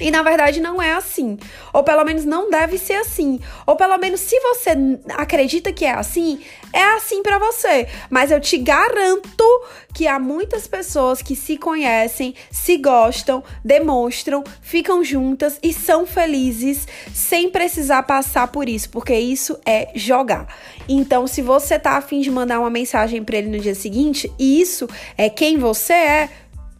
E 0.00 0.10
na 0.10 0.22
verdade 0.22 0.60
não 0.60 0.80
é 0.80 0.92
assim. 0.92 1.38
Ou 1.72 1.84
pelo 1.84 2.04
menos 2.04 2.24
não 2.24 2.50
deve 2.50 2.78
ser 2.78 2.94
assim. 2.94 3.38
Ou 3.66 3.76
pelo 3.76 3.98
menos 3.98 4.20
se 4.20 4.38
você 4.40 4.70
acredita 5.10 5.72
que 5.72 5.84
é 5.84 5.92
assim, 5.92 6.40
é 6.72 6.82
assim 6.94 7.22
para 7.22 7.38
você. 7.38 7.86
Mas 8.08 8.30
eu 8.30 8.40
te 8.40 8.56
garanto 8.56 9.44
que 9.92 10.06
há 10.06 10.18
muitas 10.18 10.66
pessoas 10.66 11.20
que 11.20 11.36
se 11.36 11.56
conhecem, 11.56 12.34
se 12.50 12.76
gostam, 12.78 13.42
demonstram, 13.64 14.42
ficam 14.62 15.04
juntas 15.04 15.58
e 15.62 15.72
são 15.72 16.06
felizes 16.06 16.86
sem 17.12 17.50
precisar 17.50 18.04
passar 18.04 18.48
por 18.48 18.68
isso, 18.68 18.88
porque 18.90 19.14
isso 19.14 19.58
é 19.66 19.90
jogar. 19.94 20.46
Então, 20.88 21.26
se 21.26 21.42
você 21.42 21.78
tá 21.78 21.92
afim 21.92 22.20
de 22.20 22.30
mandar 22.30 22.60
uma 22.60 22.70
mensagem 22.70 23.22
para 23.22 23.36
ele 23.36 23.48
no 23.48 23.60
dia 23.60 23.74
seguinte, 23.74 24.32
e 24.38 24.60
isso 24.60 24.88
é 25.16 25.28
quem 25.28 25.58
você 25.58 25.92
é, 25.92 26.28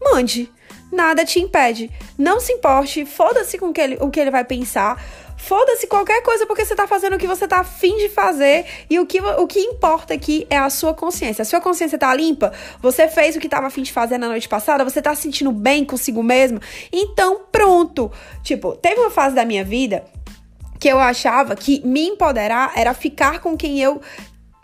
mande 0.00 0.50
nada 0.90 1.24
te 1.24 1.38
impede. 1.38 1.90
Não 2.18 2.40
se 2.40 2.53
importe, 2.53 3.05
foda-se 3.05 3.59
com 3.59 3.72
que 3.72 3.81
ele, 3.81 3.98
o 4.00 4.11
que 4.11 4.20
ele 4.20 4.31
vai 4.31 4.44
pensar. 4.44 5.03
Foda-se 5.37 5.87
qualquer 5.87 6.22
coisa 6.22 6.46
porque 6.46 6.64
você 6.64 6.74
tá 6.74 6.87
fazendo 6.87 7.16
o 7.16 7.18
que 7.18 7.26
você 7.26 7.48
tá 7.48 7.61
afim 7.61 7.96
de 7.96 8.11
fazer 8.11 8.66
e 8.90 8.98
o 8.98 9.07
que, 9.07 9.20
o 9.20 9.46
que 9.46 9.59
importa 9.59 10.12
aqui 10.12 10.46
é 10.50 10.59
a 10.59 10.68
sua 10.68 10.92
consciência. 10.92 11.40
A 11.40 11.46
sua 11.46 11.61
consciência 11.62 11.96
tá 11.96 12.14
limpa, 12.14 12.53
você 12.81 13.09
fez 13.09 13.37
o 13.37 13.40
que 13.40 13.48
tava 13.48 13.66
afim 13.66 13.83
de 13.83 13.90
fazer 13.90 14.18
na 14.18 14.29
noite 14.29 14.48
passada, 14.48 14.85
você 14.85 15.00
tá 15.00 15.14
se 15.14 15.22
sentindo 15.22 15.50
bem 15.50 15.83
consigo 15.85 16.22
mesmo, 16.22 16.61
então 16.92 17.40
pronto. 17.50 18.12
Tipo, 18.42 18.76
teve 18.76 19.00
uma 19.00 19.11
fase 19.11 19.35
da 19.35 19.44
minha 19.46 19.64
vida 19.64 20.05
que 20.79 20.88
eu 20.88 20.98
achava 20.98 21.57
que 21.57 21.81
me 21.87 22.09
empoderar 22.09 22.72
era 22.76 22.92
ficar 22.92 23.40
com 23.40 23.57
quem 23.57 23.81
eu 23.81 24.00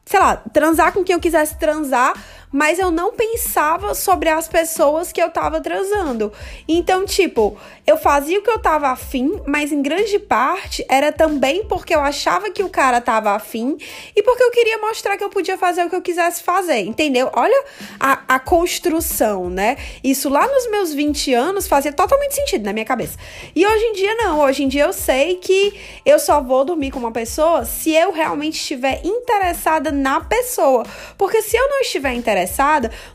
sei 0.07 0.21
lá, 0.21 0.37
transar 0.37 0.93
com 0.93 1.03
quem 1.03 1.15
eu 1.15 1.21
quisesse 1.21 1.59
transar, 1.59 2.15
mas 2.57 2.79
eu 2.79 2.91
não 2.91 3.13
pensava 3.13 3.95
sobre 3.95 4.31
as 4.31 4.49
pessoas 4.49 5.13
que 5.13 5.21
eu 5.21 5.29
tava 5.29 5.61
transando. 5.61 6.33
Então, 6.67 7.05
tipo, 7.05 7.55
eu 7.87 7.99
fazia 7.99 8.39
o 8.39 8.43
que 8.43 8.49
eu 8.49 8.59
tava 8.59 8.89
afim, 8.89 9.43
mas 9.47 9.73
em 9.73 9.83
grande 9.83 10.19
parte 10.19 10.83
era 10.89 11.13
também 11.13 11.67
porque 11.67 11.95
eu 11.95 12.01
achava 12.01 12.51
que 12.51 12.63
o 12.63 12.71
cara 12.71 12.99
tava 12.99 13.33
afim 13.33 13.77
e 14.17 14.23
porque 14.23 14.43
eu 14.43 14.51
queria 14.51 14.79
mostrar 14.79 15.19
que 15.19 15.23
eu 15.23 15.29
podia 15.29 15.59
fazer 15.59 15.85
o 15.85 15.91
que 15.91 15.97
eu 15.97 16.01
quisesse 16.01 16.43
fazer, 16.43 16.81
entendeu? 16.81 17.31
Olha 17.35 17.65
a, 18.01 18.23
a 18.27 18.39
construção, 18.39 19.51
né? 19.51 19.77
Isso 20.03 20.31
lá 20.31 20.47
nos 20.47 20.71
meus 20.71 20.95
20 20.95 21.35
anos 21.35 21.69
fazia 21.69 21.93
totalmente 21.93 22.35
sentido 22.37 22.65
na 22.65 22.73
minha 22.73 22.87
cabeça. 22.87 23.19
E 23.55 23.67
hoje 23.67 23.85
em 23.85 23.93
dia 23.93 24.15
não, 24.15 24.41
hoje 24.41 24.65
em 24.65 24.69
dia 24.69 24.85
eu 24.85 24.95
sei 24.95 25.37
que 25.37 25.79
eu 26.07 26.19
só 26.19 26.41
vou 26.41 26.65
dormir 26.65 26.91
com 26.91 26.99
uma 26.99 27.13
pessoa 27.13 27.67
se 27.67 27.93
eu 27.93 28.13
realmente 28.13 28.55
estiver 28.55 29.03
interessada 29.05 29.93
na 29.93 30.23
pessoa. 30.23 30.87
Porque 31.19 31.43
se 31.43 31.55
eu 31.55 31.69
não 31.69 31.81
estiver 31.83 32.15
interessada, 32.15 32.46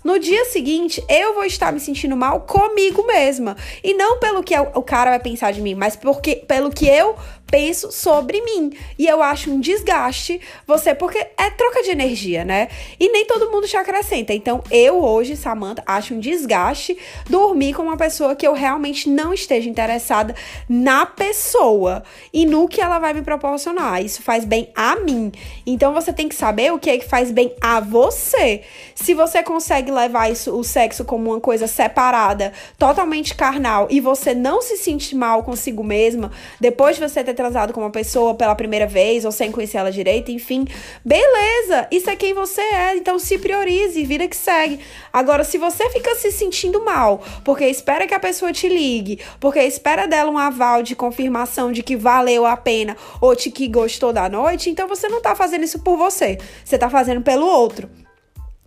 no 0.03 0.19
dia 0.19 0.45
seguinte 0.45 1.03
eu 1.09 1.33
vou 1.33 1.45
estar 1.45 1.71
me 1.71 1.79
sentindo 1.79 2.15
mal 2.15 2.41
comigo 2.41 3.05
mesma. 3.05 3.55
E 3.83 3.93
não 3.93 4.19
pelo 4.19 4.43
que 4.43 4.57
o 4.57 4.83
cara 4.83 5.11
vai 5.11 5.19
pensar 5.19 5.51
de 5.51 5.61
mim, 5.61 5.75
mas 5.75 5.95
porque, 5.95 6.35
pelo 6.35 6.69
que 6.69 6.87
eu 6.87 7.15
penso 7.51 7.91
sobre 7.91 8.41
mim. 8.41 8.71
E 8.97 9.05
eu 9.05 9.21
acho 9.21 9.51
um 9.51 9.59
desgaste 9.59 10.39
você, 10.65 10.95
porque 10.95 11.19
é 11.37 11.49
troca 11.51 11.83
de 11.83 11.91
energia, 11.91 12.45
né? 12.45 12.69
E 12.97 13.09
nem 13.11 13.25
todo 13.25 13.51
mundo 13.51 13.67
te 13.67 13.75
acrescenta. 13.75 14.33
Então, 14.33 14.63
eu 14.71 15.03
hoje, 15.03 15.35
Samantha, 15.35 15.83
acho 15.85 16.15
um 16.15 16.19
desgaste 16.19 16.97
dormir 17.29 17.73
com 17.73 17.83
uma 17.83 17.97
pessoa 17.97 18.35
que 18.35 18.47
eu 18.47 18.53
realmente 18.53 19.09
não 19.09 19.33
esteja 19.33 19.69
interessada 19.69 20.33
na 20.69 21.05
pessoa 21.05 22.03
e 22.33 22.45
no 22.45 22.67
que 22.67 22.79
ela 22.79 22.97
vai 22.97 23.13
me 23.13 23.21
proporcionar. 23.21 24.03
Isso 24.03 24.21
faz 24.21 24.45
bem 24.45 24.69
a 24.73 24.95
mim. 24.95 25.31
Então, 25.65 25.93
você 25.93 26.13
tem 26.13 26.29
que 26.29 26.35
saber 26.35 26.71
o 26.71 26.79
que 26.79 26.89
é 26.89 26.97
que 26.97 27.07
faz 27.07 27.31
bem 27.31 27.53
a 27.59 27.81
você. 27.81 28.61
Se 28.95 29.13
você 29.13 29.43
consegue 29.43 29.91
levar 29.91 30.31
isso, 30.31 30.57
o 30.57 30.63
sexo 30.63 31.03
como 31.03 31.31
uma 31.31 31.41
coisa 31.41 31.67
separada, 31.67 32.53
totalmente 32.77 33.35
carnal, 33.35 33.87
e 33.89 33.99
você 33.99 34.33
não 34.33 34.61
se 34.61 34.77
sente 34.77 35.13
mal 35.15 35.43
consigo 35.43 35.83
mesma, 35.83 36.31
depois 36.59 36.95
de 36.95 37.01
você 37.07 37.23
ter 37.23 37.33
transado 37.41 37.73
com 37.73 37.81
uma 37.81 37.89
pessoa 37.89 38.35
pela 38.35 38.53
primeira 38.53 38.85
vez 38.85 39.25
ou 39.25 39.31
sem 39.31 39.51
conhecer 39.51 39.77
ela 39.77 39.91
direito, 39.91 40.29
enfim, 40.31 40.67
beleza, 41.03 41.87
isso 41.91 42.07
é 42.07 42.15
quem 42.15 42.35
você 42.35 42.61
é, 42.61 42.95
então 42.95 43.17
se 43.17 43.39
priorize, 43.39 44.03
vida 44.03 44.27
que 44.27 44.35
segue. 44.35 44.79
Agora, 45.11 45.43
se 45.43 45.57
você 45.57 45.89
fica 45.89 46.13
se 46.15 46.31
sentindo 46.31 46.85
mal 46.85 47.23
porque 47.43 47.65
espera 47.65 48.05
que 48.05 48.13
a 48.13 48.19
pessoa 48.19 48.53
te 48.53 48.69
ligue, 48.69 49.19
porque 49.39 49.59
espera 49.59 50.07
dela 50.07 50.29
um 50.29 50.37
aval 50.37 50.83
de 50.83 50.95
confirmação 50.95 51.71
de 51.71 51.81
que 51.81 51.95
valeu 51.95 52.45
a 52.45 52.55
pena 52.55 52.95
ou 53.19 53.35
de 53.35 53.49
que 53.49 53.67
gostou 53.67 54.13
da 54.13 54.29
noite, 54.29 54.69
então 54.69 54.87
você 54.87 55.09
não 55.09 55.19
tá 55.19 55.35
fazendo 55.35 55.63
isso 55.63 55.79
por 55.79 55.97
você, 55.97 56.37
você 56.63 56.77
tá 56.77 56.89
fazendo 56.89 57.21
pelo 57.21 57.47
outro. 57.47 57.89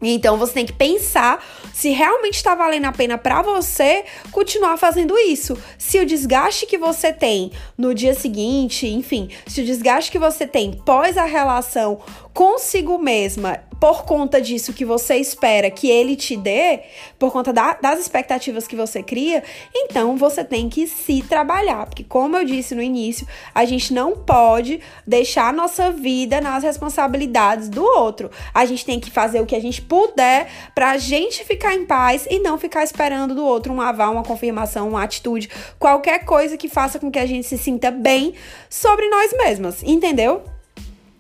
Então 0.03 0.37
você 0.37 0.53
tem 0.53 0.67
que 0.67 0.73
pensar 0.73 1.43
se 1.73 1.91
realmente 1.91 2.35
está 2.35 2.55
valendo 2.55 2.85
a 2.85 2.93
pena 2.93 3.17
para 3.17 3.43
você 3.43 4.05
continuar 4.31 4.77
fazendo 4.77 5.17
isso. 5.19 5.57
Se 5.79 5.99
o 5.99 6.07
desgaste 6.07 6.67
que 6.67 6.77
você 6.77 7.13
tem 7.13 7.51
no 7.77 7.95
dia 7.95 8.15
seguinte, 8.15 8.87
enfim, 8.87 9.31
se 9.47 9.63
o 9.63 9.65
desgaste 9.65 10.11
que 10.11 10.19
você 10.19 10.47
tem 10.47 10.73
pós 10.85 11.17
a 11.17 11.25
relação 11.25 12.01
consigo 12.35 12.99
mesma 12.99 13.63
por 13.81 14.05
conta 14.05 14.41
disso 14.41 14.73
que 14.73 14.85
você 14.85 15.17
espera 15.17 15.71
que 15.71 15.91
ele 15.91 16.17
te 16.17 16.37
dê, 16.37 16.81
por 17.19 17.31
conta 17.31 17.53
da, 17.53 17.75
das 17.75 18.01
expectativas 18.01 18.67
que 18.67 18.75
você 18.75 19.03
cria, 19.03 19.43
então 19.75 20.17
você 20.17 20.43
tem 20.43 20.69
que 20.69 20.87
se 20.87 21.23
trabalhar. 21.23 21.87
Porque, 21.87 22.03
como 22.03 22.37
eu 22.37 22.45
disse 22.45 22.75
no 22.75 22.83
início, 22.83 23.27
a 23.55 23.65
gente 23.67 23.93
não 23.93 24.17
pode 24.17 24.81
deixar 25.07 25.53
nossa 25.53 25.91
vida 25.91 26.41
nas 26.41 26.65
responsabilidades 26.65 27.69
do 27.69 27.85
outro. 27.85 28.31
A 28.55 28.65
gente 28.65 28.87
tem 28.87 28.99
que 28.99 29.11
fazer 29.11 29.41
o 29.41 29.47
que 29.47 29.55
a 29.55 29.61
gente 29.61 29.83
puder 29.83 30.49
pra 30.75 30.97
gente 30.97 31.45
ficar 31.45 31.75
em 31.75 31.85
paz 31.85 32.27
e 32.31 32.39
não 32.39 32.57
ficar 32.57 32.85
esperando 32.85 33.35
do 33.35 33.45
outro 33.45 33.73
um 33.73 33.83
aval, 33.83 34.13
uma 34.13 34.25
confirmação, 34.25 34.89
uma 34.89 35.03
atitude, 35.03 35.51
qualquer 35.79 36.25
coisa 36.25 36.57
que 36.57 36.69
faça 36.69 36.99
com 36.99 37.11
que 37.11 37.19
a 37.19 37.27
gente 37.27 37.47
se 37.47 37.59
sinta 37.59 37.91
bem 37.91 38.33
sobre 38.71 39.09
nós 39.11 39.31
mesmas, 39.37 39.83
entendeu? 39.83 40.54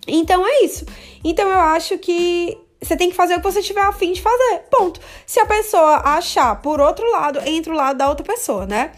Então 0.06 0.46
é 0.46 0.64
isso. 0.64 0.86
Então 1.22 1.48
eu 1.48 1.58
acho 1.58 1.98
que 1.98 2.58
você 2.80 2.96
tem 2.96 3.10
que 3.10 3.16
fazer 3.16 3.34
o 3.34 3.38
que 3.38 3.44
você 3.44 3.62
tiver 3.62 3.82
afim 3.82 4.12
de 4.12 4.20
fazer. 4.20 4.64
Ponto. 4.70 5.00
Se 5.26 5.40
a 5.40 5.46
pessoa 5.46 6.02
achar 6.04 6.60
por 6.60 6.80
outro 6.80 7.10
lado, 7.10 7.40
entre 7.46 7.72
o 7.72 7.76
lado 7.76 7.96
da 7.96 8.08
outra 8.08 8.24
pessoa, 8.24 8.66
né? 8.66 8.92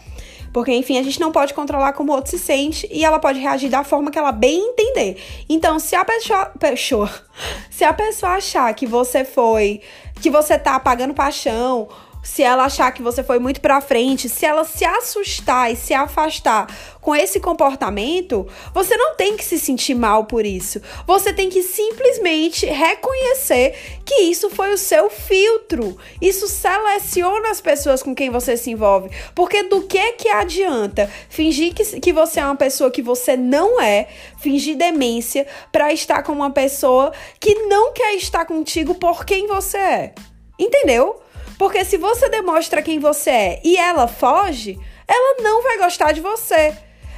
Porque, 0.53 0.73
enfim, 0.73 0.97
a 0.97 1.03
gente 1.03 1.19
não 1.19 1.31
pode 1.31 1.53
controlar 1.53 1.93
como 1.93 2.11
o 2.11 2.15
outro 2.15 2.31
se 2.31 2.39
sente 2.39 2.87
e 2.91 3.05
ela 3.05 3.19
pode 3.19 3.39
reagir 3.39 3.69
da 3.69 3.83
forma 3.83 4.09
que 4.09 4.17
ela 4.17 4.31
bem 4.31 4.69
entender. 4.69 5.21
Então, 5.47 5.77
se 5.77 5.95
a 5.95 6.03
pessoa. 6.03 6.45
pessoa 6.59 7.09
se 7.69 7.83
a 7.83 7.93
pessoa 7.93 8.33
achar 8.33 8.73
que 8.73 8.85
você 8.85 9.23
foi. 9.23 9.81
que 10.21 10.29
você 10.29 10.57
tá 10.57 10.79
pagando 10.79 11.13
paixão 11.13 11.87
se 12.27 12.43
ela 12.43 12.65
achar 12.65 12.91
que 12.91 13.01
você 13.01 13.23
foi 13.23 13.39
muito 13.39 13.61
pra 13.61 13.79
frente, 13.79 14.27
se 14.27 14.45
ela 14.45 14.65
se 14.65 14.83
assustar 14.83 15.71
e 15.71 15.77
se 15.77 15.93
afastar 15.93 16.67
com 17.07 17.15
esse 17.15 17.39
comportamento, 17.39 18.45
você 18.73 18.97
não 18.97 19.15
tem 19.15 19.37
que 19.37 19.45
se 19.45 19.57
sentir 19.57 19.95
mal 19.95 20.25
por 20.25 20.45
isso. 20.45 20.81
Você 21.05 21.31
tem 21.31 21.49
que 21.49 21.63
simplesmente 21.63 22.65
reconhecer 22.65 23.75
que 24.05 24.23
isso 24.23 24.49
foi 24.49 24.73
o 24.73 24.77
seu 24.77 25.09
filtro. 25.09 25.97
Isso 26.21 26.49
seleciona 26.49 27.49
as 27.49 27.61
pessoas 27.61 28.03
com 28.03 28.13
quem 28.13 28.29
você 28.29 28.57
se 28.57 28.71
envolve. 28.71 29.09
Porque 29.33 29.63
do 29.63 29.83
que 29.83 30.11
que 30.17 30.27
adianta 30.27 31.09
fingir 31.29 31.73
que, 31.73 31.97
que 32.01 32.11
você 32.11 32.41
é 32.41 32.45
uma 32.45 32.57
pessoa 32.57 32.91
que 32.91 33.01
você 33.01 33.37
não 33.37 33.79
é, 33.79 34.09
fingir 34.37 34.75
demência 34.75 35.47
para 35.71 35.93
estar 35.93 36.23
com 36.23 36.33
uma 36.33 36.51
pessoa 36.51 37.13
que 37.39 37.55
não 37.67 37.93
quer 37.93 38.15
estar 38.15 38.43
contigo 38.43 38.93
por 38.95 39.23
quem 39.23 39.47
você 39.47 39.77
é? 39.77 40.13
Entendeu? 40.59 41.21
Porque 41.57 41.85
se 41.85 41.95
você 41.95 42.27
demonstra 42.27 42.81
quem 42.81 42.99
você 42.99 43.29
é 43.29 43.61
e 43.63 43.77
ela 43.77 44.09
foge, 44.09 44.77
ela 45.07 45.41
não 45.41 45.63
vai 45.63 45.77
gostar 45.77 46.11
de 46.11 46.19
você. 46.19 46.75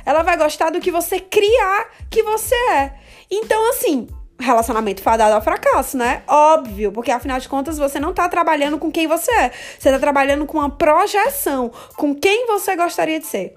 Ela 0.10 0.24
vai 0.24 0.36
gostar 0.36 0.72
do 0.72 0.80
que 0.80 0.90
você 0.90 1.20
criar 1.20 1.88
que 2.10 2.24
você 2.24 2.56
é. 2.56 2.94
Então, 3.30 3.70
assim, 3.70 4.08
relacionamento 4.40 5.04
fadado 5.04 5.36
ao 5.36 5.42
fracasso, 5.42 5.96
né? 5.96 6.24
Óbvio, 6.28 6.92
porque 6.92 7.12
afinal 7.12 7.40
de 7.40 7.48
contas 7.48 7.78
você 7.78 8.00
não 8.00 8.12
tá 8.12 8.28
trabalhando 8.28 8.80
com 8.80 8.92
quem 8.92 9.06
você 9.06 9.32
é. 9.32 9.52
Você 9.78 9.92
tá 9.92 10.00
trabalhando 10.00 10.48
com 10.48 10.58
uma 10.58 10.70
projeção, 10.72 11.72
com 11.96 12.16
quem 12.16 12.48
você 12.48 12.76
gostaria 12.76 13.20
de 13.20 13.28
ser. 13.28 13.54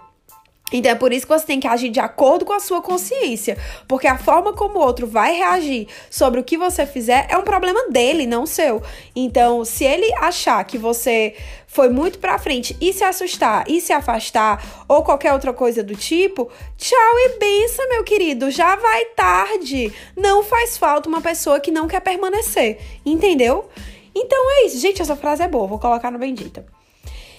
Então 0.72 0.92
é 0.92 0.94
por 0.94 1.10
isso 1.10 1.26
que 1.26 1.32
você 1.32 1.46
tem 1.46 1.60
que 1.60 1.68
agir 1.68 1.90
de 1.90 2.00
acordo 2.00 2.44
com 2.44 2.52
a 2.52 2.60
sua 2.60 2.80
consciência, 2.80 3.58
porque 3.86 4.06
a 4.06 4.16
forma 4.16 4.52
como 4.54 4.78
o 4.78 4.82
outro 4.82 5.06
vai 5.06 5.34
reagir 5.34 5.86
sobre 6.10 6.40
o 6.40 6.44
que 6.44 6.56
você 6.56 6.86
fizer 6.86 7.26
é 7.28 7.36
um 7.36 7.42
problema 7.42 7.88
dele, 7.90 8.26
não 8.26 8.46
seu. 8.46 8.82
Então, 9.14 9.64
se 9.64 9.84
ele 9.84 10.12
achar 10.14 10.64
que 10.64 10.78
você 10.78 11.34
foi 11.72 11.88
muito 11.88 12.18
pra 12.18 12.38
frente 12.38 12.76
e 12.78 12.92
se 12.92 13.02
assustar 13.02 13.64
e 13.66 13.80
se 13.80 13.94
afastar 13.94 14.84
ou 14.86 15.02
qualquer 15.02 15.32
outra 15.32 15.54
coisa 15.54 15.82
do 15.82 15.96
tipo, 15.96 16.50
tchau 16.76 16.98
e 16.98 17.38
benção, 17.38 17.88
meu 17.88 18.04
querido, 18.04 18.50
já 18.50 18.76
vai 18.76 19.06
tarde. 19.06 19.90
Não 20.14 20.44
faz 20.44 20.76
falta 20.76 21.08
uma 21.08 21.22
pessoa 21.22 21.58
que 21.58 21.70
não 21.70 21.88
quer 21.88 22.00
permanecer, 22.00 22.78
entendeu? 23.06 23.70
Então 24.14 24.38
é 24.50 24.66
isso. 24.66 24.78
Gente, 24.78 25.00
essa 25.00 25.16
frase 25.16 25.42
é 25.42 25.48
boa, 25.48 25.66
vou 25.66 25.78
colocar 25.78 26.10
no 26.10 26.18
bendita. 26.18 26.66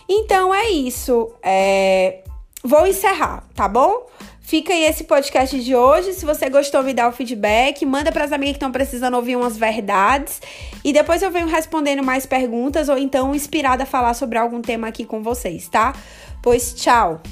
Então 0.10 0.52
é 0.52 0.68
isso. 0.68 1.32
É 1.44 2.24
vou 2.64 2.88
encerrar, 2.88 3.48
tá 3.54 3.68
bom? 3.68 4.08
Fica 4.54 4.72
aí 4.72 4.84
esse 4.84 5.06
podcast 5.06 5.60
de 5.60 5.76
hoje. 5.76 6.14
Se 6.14 6.24
você 6.28 6.48
gostou, 6.48 6.84
me 6.84 6.94
dá 6.94 7.08
o 7.08 7.12
feedback. 7.12 7.84
Manda 7.88 8.12
para 8.12 8.24
as 8.24 8.32
amigas 8.32 8.52
que 8.52 8.58
estão 8.58 8.72
precisando 8.72 9.16
ouvir 9.16 9.36
umas 9.36 9.58
verdades. 9.58 10.40
E 10.84 10.94
depois 10.94 11.24
eu 11.24 11.32
venho 11.32 11.48
respondendo 11.48 12.04
mais 12.04 12.28
perguntas 12.28 12.88
ou 12.88 12.96
então 12.96 13.34
inspirada 13.34 13.82
a 13.82 13.88
falar 13.88 14.14
sobre 14.14 14.38
algum 14.38 14.62
tema 14.62 14.88
aqui 14.88 15.06
com 15.06 15.24
vocês, 15.24 15.68
tá? 15.68 15.96
Pois 16.40 16.72
tchau! 16.76 17.24